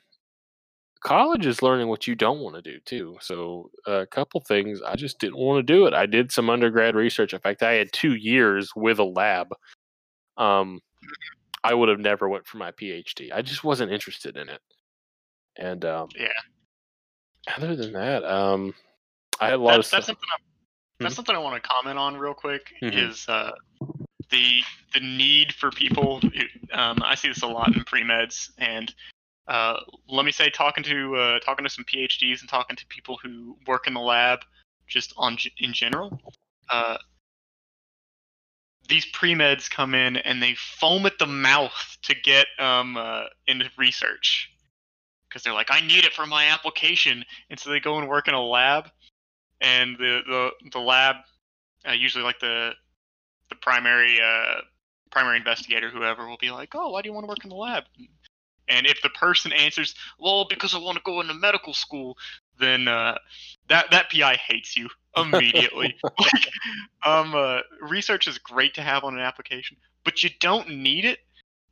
[1.01, 3.17] college is learning what you don't want to do too.
[3.21, 5.93] So a couple things I just didn't want to do it.
[5.93, 7.33] I did some undergrad research.
[7.33, 9.47] In fact, I had two years with a lab.
[10.37, 10.79] Um,
[11.63, 13.31] I would have never went for my PhD.
[13.33, 14.61] I just wasn't interested in it.
[15.57, 16.29] And um, Yeah.
[17.55, 18.73] other than that, um,
[19.41, 20.17] I had a lot That's, of that's stuff.
[20.17, 20.29] something.
[20.31, 20.37] I,
[21.01, 21.15] that's Mhm.
[21.17, 22.73] something I want to comment on real quick.
[22.81, 23.09] Mhm.
[23.09, 23.51] Is uh,
[24.31, 24.61] the
[24.93, 26.21] the need for people.
[26.73, 28.93] Um, I see this a lot in pre meds, and
[29.47, 33.17] uh, let me say, talking to uh, talking to some PhDs and talking to people
[33.21, 34.39] who work in the lab,
[34.87, 36.19] just on in general.
[36.69, 36.97] Uh,
[38.87, 43.25] these pre meds come in and they foam at the mouth to get um, uh,
[43.47, 44.51] into research
[45.27, 48.27] because they're like, I need it for my application, and so they go and work
[48.27, 48.89] in a lab,
[49.61, 51.17] and the the, the lab,
[51.87, 52.73] uh, usually like the
[53.49, 54.61] the primary uh,
[55.11, 57.55] primary investigator, whoever, will be like, Oh, why do you want to work in the
[57.55, 57.83] lab?
[58.67, 62.17] And if the person answers, Well, because I want to go into medical school,
[62.59, 63.17] then uh,
[63.69, 65.95] that that PI hates you immediately.
[66.03, 66.47] like,
[67.05, 71.19] um, uh, research is great to have on an application, but you don't need it,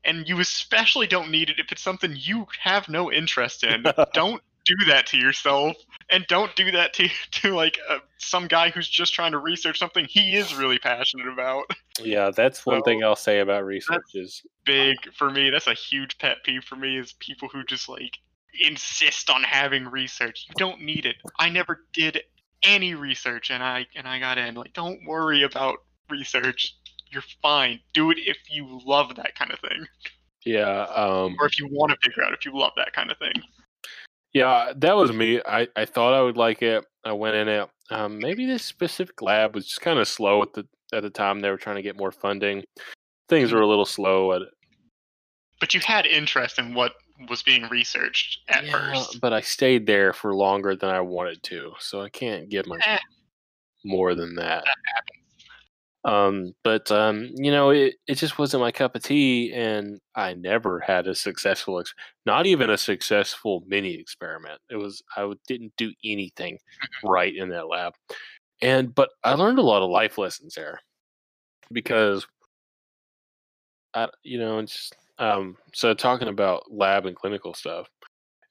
[0.04, 3.86] and you especially don't need it if it's something you have no interest in.
[4.14, 5.78] don't do that to yourself,
[6.10, 9.80] and don't do that to to like uh, some guy who's just trying to research
[9.80, 11.66] something he is really passionate about.
[12.02, 15.50] yeah, that's one So, thing I'll say about research is Big for me.
[15.50, 16.98] That's a huge pet peeve for me.
[16.98, 18.18] Is people who just like
[18.60, 20.46] insist on having research.
[20.50, 21.16] You don't need it.
[21.40, 22.22] I never did
[22.64, 24.56] any research, and I and I got in.
[24.56, 25.78] Like, don't worry about
[26.10, 26.76] research.
[27.10, 27.80] You're fine.
[27.94, 29.86] Do it if you love that kind of thing,
[30.46, 33.18] yeah, um, or if you want to figure out if you love that kind of
[33.18, 33.34] thing.
[34.38, 35.42] Yeah, that was me.
[35.46, 36.84] I, I thought I would like it.
[37.04, 37.70] I went in it.
[37.90, 41.40] Um, maybe this specific lab was just kind of slow at the at the time.
[41.40, 42.64] They were trying to get more funding.
[43.30, 44.42] Things were a little slow at
[45.60, 46.94] But you had interest in what
[47.30, 49.20] was being researched at yeah, first.
[49.22, 52.86] but I stayed there for longer than I wanted to, so I can't give myself
[52.86, 53.00] Eh.
[53.84, 54.64] more than that.
[54.64, 55.27] That happens.
[56.08, 60.36] Um, but um, you know, it, it just wasn't my cup of tea, and I
[60.36, 61.94] never had a successful, ex-
[62.26, 64.62] not even a successful mini experiment.
[64.70, 66.60] It was I didn't do anything
[67.04, 67.94] right in that lab,
[68.62, 70.80] and but I learned a lot of life lessons there
[71.74, 72.26] because
[73.94, 77.88] I, you know, it's just, um, so talking about lab and clinical stuff.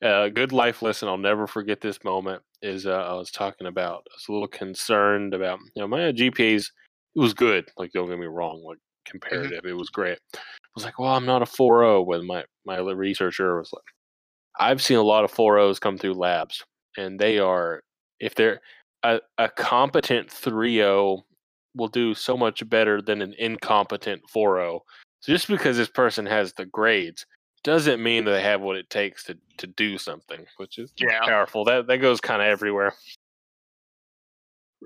[0.02, 4.06] A good life lesson I'll never forget this moment is uh, I was talking about
[4.10, 6.70] I was a little concerned about you know my GPAs
[7.16, 7.68] it was good.
[7.78, 8.62] Like, don't get me wrong.
[8.64, 9.10] Like mm-hmm.
[9.18, 10.18] comparative, it was great.
[10.34, 10.38] I
[10.74, 13.84] was like, well, I'm not a 4.0 when my my researcher was like,
[14.58, 16.62] I've seen a lot of 4.0s come through labs,
[16.96, 17.80] and they are
[18.20, 18.60] if they're
[19.02, 21.22] a, a competent 3.0
[21.74, 24.80] will do so much better than an incompetent 4.0.
[25.20, 27.26] So just because this person has the grades
[27.64, 31.20] doesn't mean that they have what it takes to to do something, which is Yeah.
[31.24, 31.64] powerful.
[31.64, 32.94] That that goes kind of everywhere.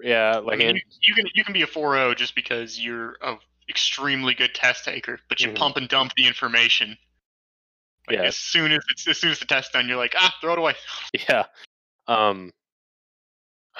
[0.02, 3.16] Yeah, I like mean, in, you, can you can be a 4.0 just because you're
[3.22, 3.36] a
[3.68, 5.56] extremely good test taker, but you Mhm.
[5.56, 6.96] pump and dump the information.
[8.08, 8.24] Like, Yeah.
[8.24, 10.58] As soon as it's as soon as the test's done, you're like, ah, throw it
[10.58, 10.74] away.
[11.28, 11.44] yeah.
[12.06, 12.52] Um.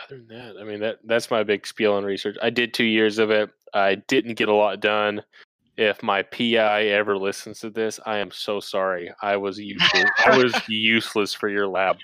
[0.04, 2.36] Other than that, I mean that that's my big spiel on research.
[2.40, 3.50] I did two years of it.
[3.74, 5.22] I didn't get a lot done.
[5.76, 9.12] If my PI ever listens to this, I am so sorry.
[9.22, 10.10] I was useless.
[10.24, 11.96] I was useless for your lab.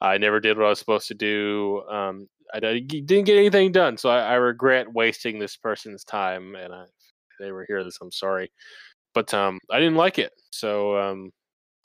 [0.00, 1.82] I never did what I was supposed to do.
[1.88, 6.54] Um, I didn't get anything done, so I, I regret wasting this person's time.
[6.54, 6.84] And I,
[7.40, 8.50] they were here, this I'm sorry,
[9.14, 10.32] but um, I didn't like it.
[10.50, 11.32] So um,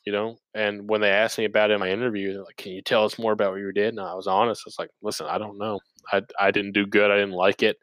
[0.05, 2.74] you know, and when they asked me about it in my interview, they're like, "Can
[2.74, 4.64] you tell us more about what you did?" And I was honest.
[4.66, 5.80] I was like, "Listen, I don't know.
[6.14, 7.12] I I didn't do good.
[7.12, 7.78] I didn't like it.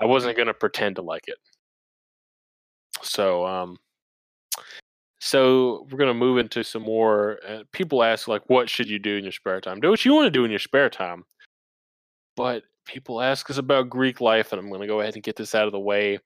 [0.00, 1.38] I wasn't gonna pretend to like it."
[3.02, 3.76] So um,
[5.20, 7.38] so we're gonna move into some more.
[7.46, 10.14] Uh, people ask like, "What should you do in your spare time?" Do what you
[10.14, 11.24] want to do in your spare time.
[12.40, 15.54] But people ask us about Greek life, and I'm gonna go ahead and get this
[15.54, 16.18] out of the way.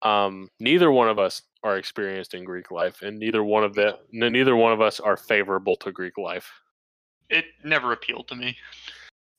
[0.00, 3.98] Um, neither one of us are experienced in Greek life, and neither one of the
[4.10, 6.50] neither one of us are favorable to Greek life.
[7.28, 8.56] It never appealed to me.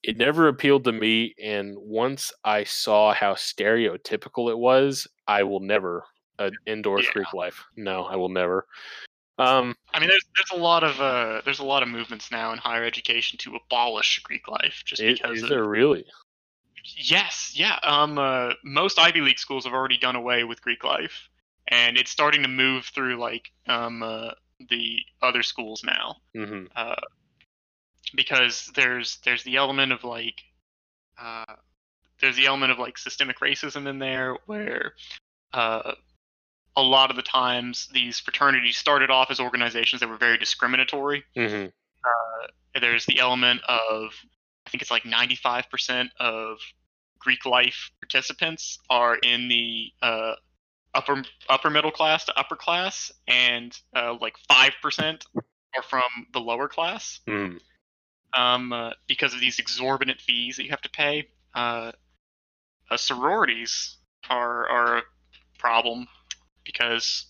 [0.03, 5.59] It never appealed to me, and once I saw how stereotypical it was, I will
[5.59, 6.05] never
[6.37, 7.13] uh, endorse Yeah.
[7.13, 7.65] Greek life.
[7.75, 8.67] No, I will never.
[9.39, 12.51] Um, I mean, there's there's a lot of uh there's a lot of movements now
[12.51, 16.05] in higher education to abolish Greek life just i- because is of there really?
[16.97, 17.77] Yes, yeah.
[17.83, 21.29] Um, uh, most Ivy League schools have already done away with Greek life,
[21.67, 24.31] and it's starting to move through like um uh,
[24.69, 26.17] the other schools now.
[26.35, 26.95] hmm Uh,
[28.15, 30.41] because there's there's the element of like
[31.19, 31.55] uh,
[32.21, 34.93] there's the element of like systemic racism in there where
[35.53, 35.93] uh,
[36.75, 41.23] a lot of the times these fraternities started off as organizations that were very discriminatory
[41.35, 41.65] hmm
[42.79, 44.11] there's the element of
[44.65, 46.57] I think it's like 95% of
[47.17, 50.33] Greek life participants are in the uh,
[50.93, 55.25] upper upper middle class to upper class, and uh, like five percent
[55.75, 56.03] are from
[56.33, 57.19] the lower class.
[57.27, 57.59] mm
[58.33, 61.27] Um, uh, because of these exorbitant fees that you have to pay.
[61.55, 61.91] Uh,
[62.91, 63.97] uh, sororities
[64.29, 65.01] are are a
[65.57, 66.07] problem
[66.71, 67.25] because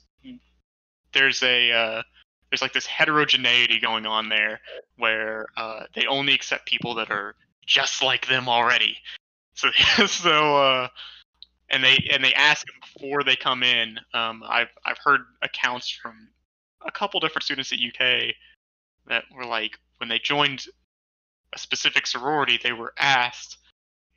[1.14, 2.02] there's a uh,
[2.50, 4.60] there's like this heterogeneity going on there
[4.98, 7.36] where uh, they only accept people that are
[7.66, 8.98] just like them already.
[9.54, 9.70] So
[10.08, 10.88] so uh,
[11.70, 13.98] and they and they ask before they come in.
[14.14, 16.30] Um, I've I've heard accounts from
[16.86, 18.36] a couple different students at UK
[19.08, 20.66] that were like when they joined
[21.54, 23.58] a specific sorority, they were asked,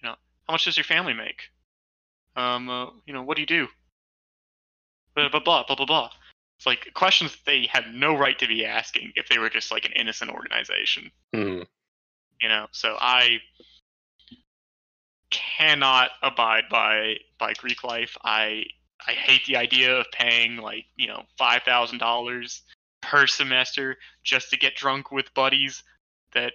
[0.02, 0.16] you know,
[0.46, 1.42] how much does your family make?
[2.36, 3.68] Um, uh, you know, what do you do?
[5.14, 6.10] Blah blah blah blah blah blah.
[6.58, 9.70] It's like questions that they had no right to be asking if they were just
[9.70, 11.66] like an innocent organization, mm
[12.40, 12.66] you know.
[12.72, 13.38] So I
[15.30, 18.16] cannot abide by by Greek life.
[18.22, 18.64] I
[19.06, 22.62] I hate the idea of paying like you know five thousand dollars
[23.00, 25.82] per semester just to get drunk with buddies
[26.34, 26.52] that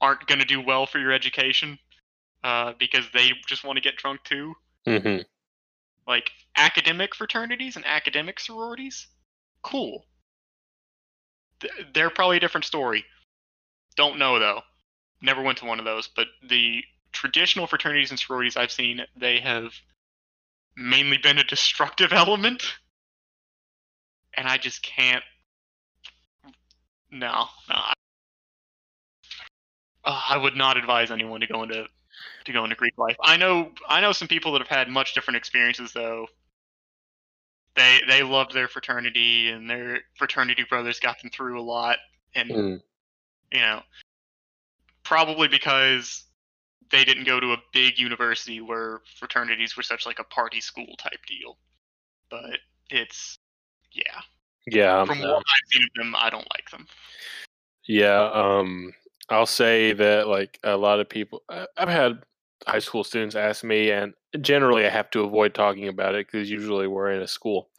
[0.00, 1.78] aren't going to do well for your education
[2.44, 4.54] uh, because they just want to get drunk too.
[4.86, 5.18] hmm
[6.06, 9.08] Like academic fraternities and academic sororities,
[9.62, 10.06] cool.
[11.60, 13.04] Th- They're probably a different story.
[13.96, 14.62] Don't know though.
[15.22, 19.40] Never went to one of those, but the traditional fraternities and sororities I've seen, they
[19.40, 19.72] have
[20.76, 22.62] mainly been a destructive element.
[24.34, 25.24] And I just can't.
[27.10, 27.74] No, no.
[27.74, 27.92] I-
[30.04, 31.86] Uh, I would not advise anyone to go into
[32.44, 33.16] to go into Greek life.
[33.22, 36.26] I know I know some people that have had much different experiences though.
[37.74, 41.98] They they loved their fraternity and their fraternity brothers got them through a lot
[42.34, 42.80] and mm
[43.52, 43.80] you know
[45.04, 46.24] probably because
[46.90, 50.94] they didn't go to a big university where fraternities were such like a party school
[50.98, 51.56] type deal.
[52.30, 52.58] But
[52.90, 53.38] it's
[53.92, 54.20] yeah.
[54.66, 55.04] Yeah.
[55.04, 56.86] From um, what I've seen of them, I don't like them.
[57.86, 58.92] Yeah, um,
[59.28, 62.22] I'll say that like a lot of people, I- I've had
[62.66, 66.50] high school students ask me, and generally I have to avoid talking about it because
[66.50, 67.70] usually we're in a school.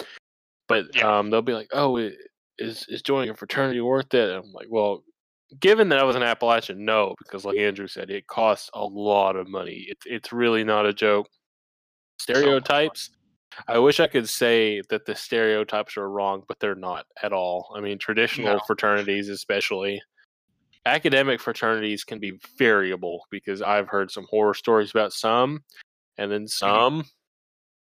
[0.67, 1.19] But Yeah.
[1.19, 4.67] um, they'll be like, "Oh, is is joining a fraternity worth it?" And I'm like,
[4.69, 5.03] "Well,
[5.59, 9.35] given that I was an Appalachian, no, because like Andrew said, it costs a lot
[9.37, 9.85] of money.
[9.89, 11.27] It's it's really not a joke.
[12.19, 13.11] Stereotypes.
[13.67, 17.73] I wish I could say that the stereotypes are wrong, but they're not at all.
[17.75, 18.59] I mean, traditional No.
[18.67, 20.01] fraternities, especially
[20.87, 25.63] academic fraternities, can be variable because I've heard some horror stories about some,
[26.17, 27.03] and then some.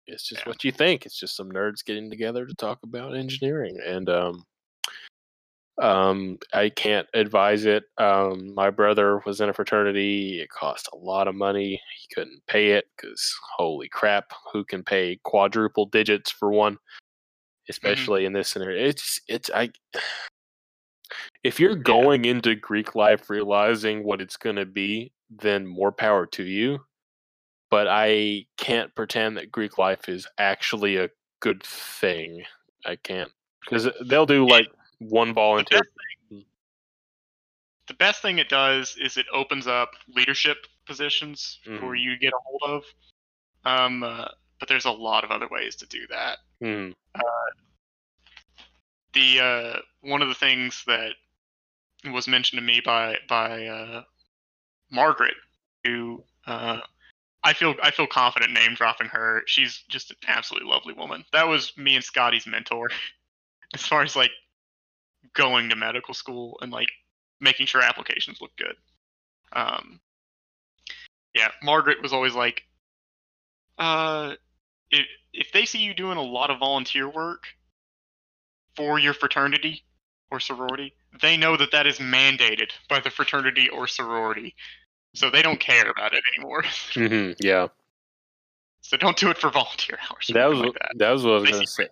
[0.08, 0.50] It's just Yeah.
[0.50, 1.06] what you think.
[1.06, 4.46] It's just some nerds getting together to talk about engineering, and um,
[5.80, 7.84] Um, I can't advise it.
[8.00, 10.42] Um, my brother was in a fraternity.
[10.42, 11.80] It cost a lot of money.
[12.00, 16.80] He couldn't pay it because holy crap, who can pay quadruple digits for one?
[17.70, 19.70] Especially in this scenario, it's it's I.
[21.48, 26.26] If you're going into Greek life realizing what it's going to be, then more power
[26.26, 26.80] to you.
[27.72, 32.44] But I can't pretend that Greek life is actually a good thing.
[32.86, 33.32] I can't
[33.62, 34.68] because they'll do like
[35.00, 35.80] one volunteer.
[36.30, 42.02] The best thing it does is it opens up leadership positions for Mhm.
[42.02, 42.84] you to get a hold of.
[43.64, 44.28] Um, uh,
[44.60, 46.40] but there's a lot of other ways to do that.
[46.60, 46.92] Hmm.
[49.14, 51.16] the uh, one of the things that
[52.12, 54.04] was mentioned to me by by uh,
[54.92, 55.36] Margaret,
[55.84, 56.80] who uh,
[57.44, 59.44] I feel I feel confident name dropping her.
[59.46, 61.24] She's just an absolutely lovely woman.
[61.32, 62.90] That was me and Scotty's mentor,
[63.74, 64.32] as far as like
[65.34, 66.90] going to medical school and like
[67.40, 68.76] making sure applications look good.
[69.54, 70.00] Um,
[71.34, 72.64] yeah, Margaret was always like,
[73.78, 74.34] uh,
[74.92, 77.44] if if they see you doing a lot of volunteer work
[78.76, 79.84] for your fraternity
[80.32, 84.56] or sorority, they know that that is mandated by the fraternity or sorority.
[85.14, 86.64] So they don't care about it anymore.
[86.94, 87.68] hmm Yeah,
[88.82, 90.30] so don't do it for volunteer hours.
[90.34, 90.92] that was like that.
[90.96, 91.88] that was what I was going to say.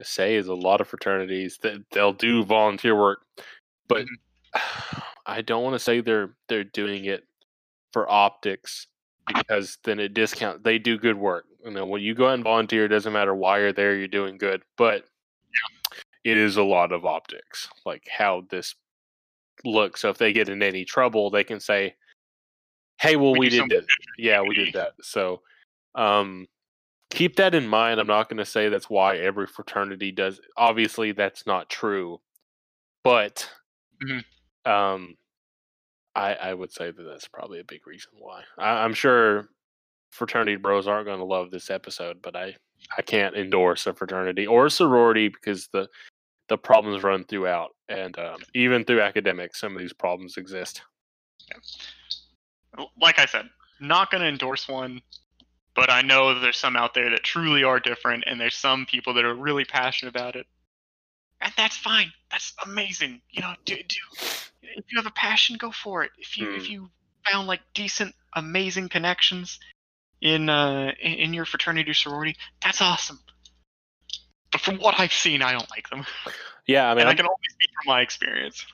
[0.00, 3.20] Say is a lot of fraternities that they'll do volunteer work,
[3.88, 4.98] but Mm-hmm.
[5.26, 7.22] I don't want to say they're they're doing it
[7.92, 8.86] for optics
[9.26, 10.64] because then it discount.
[10.64, 11.44] They do good work.
[11.62, 13.94] You know, when you go out and volunteer, it doesn't matter why you're there.
[13.94, 15.04] You're doing good, but
[16.24, 18.74] it is a lot of optics, like how this
[19.64, 20.00] looks.
[20.00, 21.96] So if they get in any trouble, they can say,
[23.00, 23.86] "Hey, well, We we, did this.
[24.16, 25.42] Yeah, we did that." So,
[25.94, 26.46] um,
[27.10, 28.00] keep that in mind.
[28.00, 30.40] I'm not going to say that's why every fraternity does.
[30.56, 32.20] Obviously, that's not true,
[33.04, 33.48] but
[34.02, 34.24] Mhm.
[34.64, 35.16] um,
[36.14, 38.42] I I would say that that's probably a big reason why.
[38.58, 39.48] I, I'm sure
[40.10, 42.56] fraternity bros aren't going to love this episode, but I
[42.96, 45.88] I can't endorse a fraternity or a sorority because the
[46.48, 50.80] the problems run throughout, and um, even through academics, some of these problems exist.
[53.00, 53.50] Like I said,
[53.80, 55.02] not going to endorse one,
[55.74, 59.12] but I know there's some out there that truly are different, and there's some people
[59.14, 60.46] that are really passionate about it,
[61.40, 62.12] and that's fine.
[62.30, 63.20] That's amazing.
[63.30, 63.96] You know, do do
[64.62, 66.12] if you have a passion, go for it.
[66.18, 66.72] If you if Hmm.
[66.72, 66.90] you
[67.30, 69.58] found like decent, amazing connections
[70.20, 73.18] in uh in, your fraternity or sorority, that's awesome.
[74.50, 76.06] But from what I've seen, I don't like them,
[76.66, 78.64] Yeah, I mean, and I can only speak from my experience.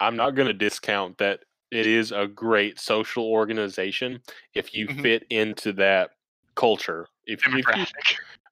[0.00, 1.40] I'm not going to discount that
[1.70, 4.20] it is a great social organization
[4.54, 5.02] if you Mhm.
[5.02, 6.10] fit into that
[6.54, 7.08] culture.
[7.26, 7.86] If, if you,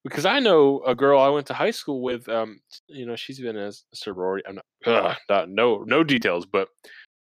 [0.05, 2.29] because I know a girl I went to high school with.
[2.29, 4.47] Um, you know, she's been in a sorority.
[4.49, 6.69] I'm not, ugh, not no no details, but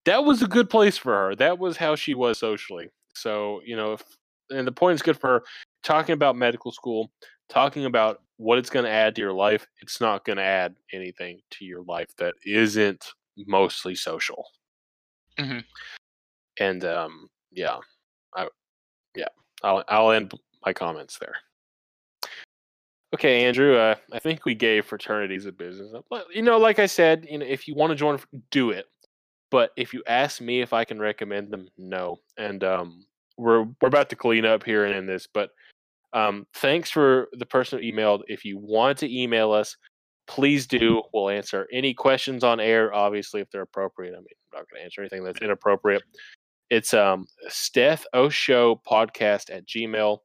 [0.04, 1.34] that was a good place for her.
[1.36, 2.90] That was how she was socially.
[3.14, 4.02] So you know, if,
[4.50, 5.44] and the point is good for.
[5.84, 7.12] Talking about medical school,
[7.48, 9.66] talking about what it's going to add to your life.
[9.80, 13.06] It's not going to add anything to your life that isn't
[13.46, 14.44] mostly social.
[15.38, 15.64] Mhm.
[16.58, 17.78] And um, yeah,
[18.34, 18.48] I
[19.14, 19.28] yeah,
[19.62, 20.32] I'll I'll end
[20.66, 21.34] my comments there.
[23.14, 23.76] Okay, Andrew.
[23.76, 25.94] Uh, I think we gave fraternities a business.
[26.34, 28.18] You know, like I said, you know, if you want to join,
[28.50, 28.86] do it.
[29.50, 32.18] But if you ask me if I can recommend them, no.
[32.36, 33.06] And um,
[33.38, 35.50] we're we're about to clean up here and end this, but
[36.12, 38.22] um, thanks for the person who emailed.
[38.26, 39.76] If you want to email us,
[40.26, 41.02] please do.
[41.12, 44.12] We'll answer any questions on air, obviously, if they're appropriate.
[44.12, 46.02] I mean, I'm not going to answer anything that's inappropriate.
[46.70, 50.18] It's um, Steph O Show podcast at Gmail.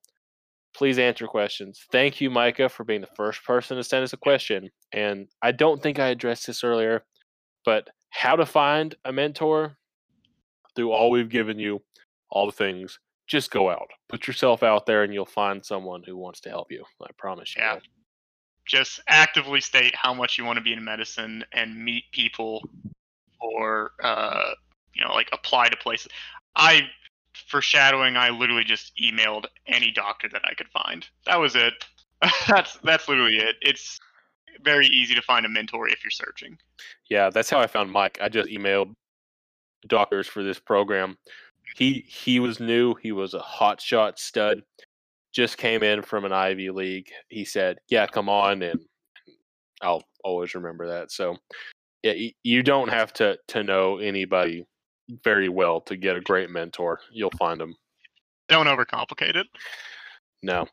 [0.76, 1.85] Please answer questions.
[1.91, 4.69] Thank you, Micah, for being the first person to send us a question.
[4.91, 7.03] And I don't think I addressed this earlier,
[7.64, 9.77] but how to find a mentor
[10.76, 11.81] through all we've given you,
[12.30, 12.99] all the things.
[13.28, 16.72] Just go out, put yourself out there, and you'll find someone who wants to help
[16.72, 16.84] you.
[17.02, 17.62] I promise you.
[17.62, 17.76] Yeah.
[17.76, 17.84] that.
[18.68, 22.62] just actively state how much you want to be in medicine and meet people
[23.40, 24.52] or uh,
[24.94, 26.08] you know like apply to places
[26.56, 26.82] i
[27.50, 28.16] foreshadowing.
[28.16, 31.74] i literally just emailed any doctor that i could find that was it
[32.48, 34.00] that's that's literally it it's
[34.64, 36.58] very easy to find a mentor if you're searching
[37.10, 38.18] Yeah, that's how I found Mike.
[38.22, 38.94] I just emailed
[39.88, 41.18] doctors for this program.
[41.76, 42.95] He he was new.
[42.95, 44.62] He was a hot shot stud.
[45.34, 47.10] Just came in from an Ivy League.
[47.30, 48.80] He said, "Yeah, come on," and
[49.82, 51.12] I'll always remember that.
[51.12, 51.38] So,
[52.04, 54.66] yeah, you don't have to to know anybody
[55.24, 57.00] very well to get a great mentor.
[57.12, 57.76] You'll find them.
[58.50, 59.48] don't overcomplicate it
[60.41, 60.68] No.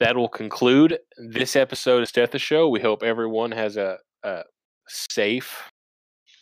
[0.00, 2.68] That will conclude this episode of Steth the Show.
[2.68, 4.42] We hope everyone has a, a
[4.86, 5.70] safe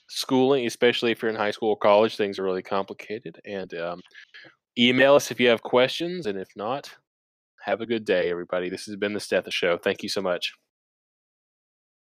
[0.09, 3.41] schooling, especially if you're in high school or college, things are really complicated.
[3.45, 4.01] And um,
[4.79, 6.91] email us if you have questions, and if not,
[7.63, 8.69] have a good day, everybody.
[8.69, 9.79] This has been the Stetha Show.
[9.79, 10.53] Thank you so much.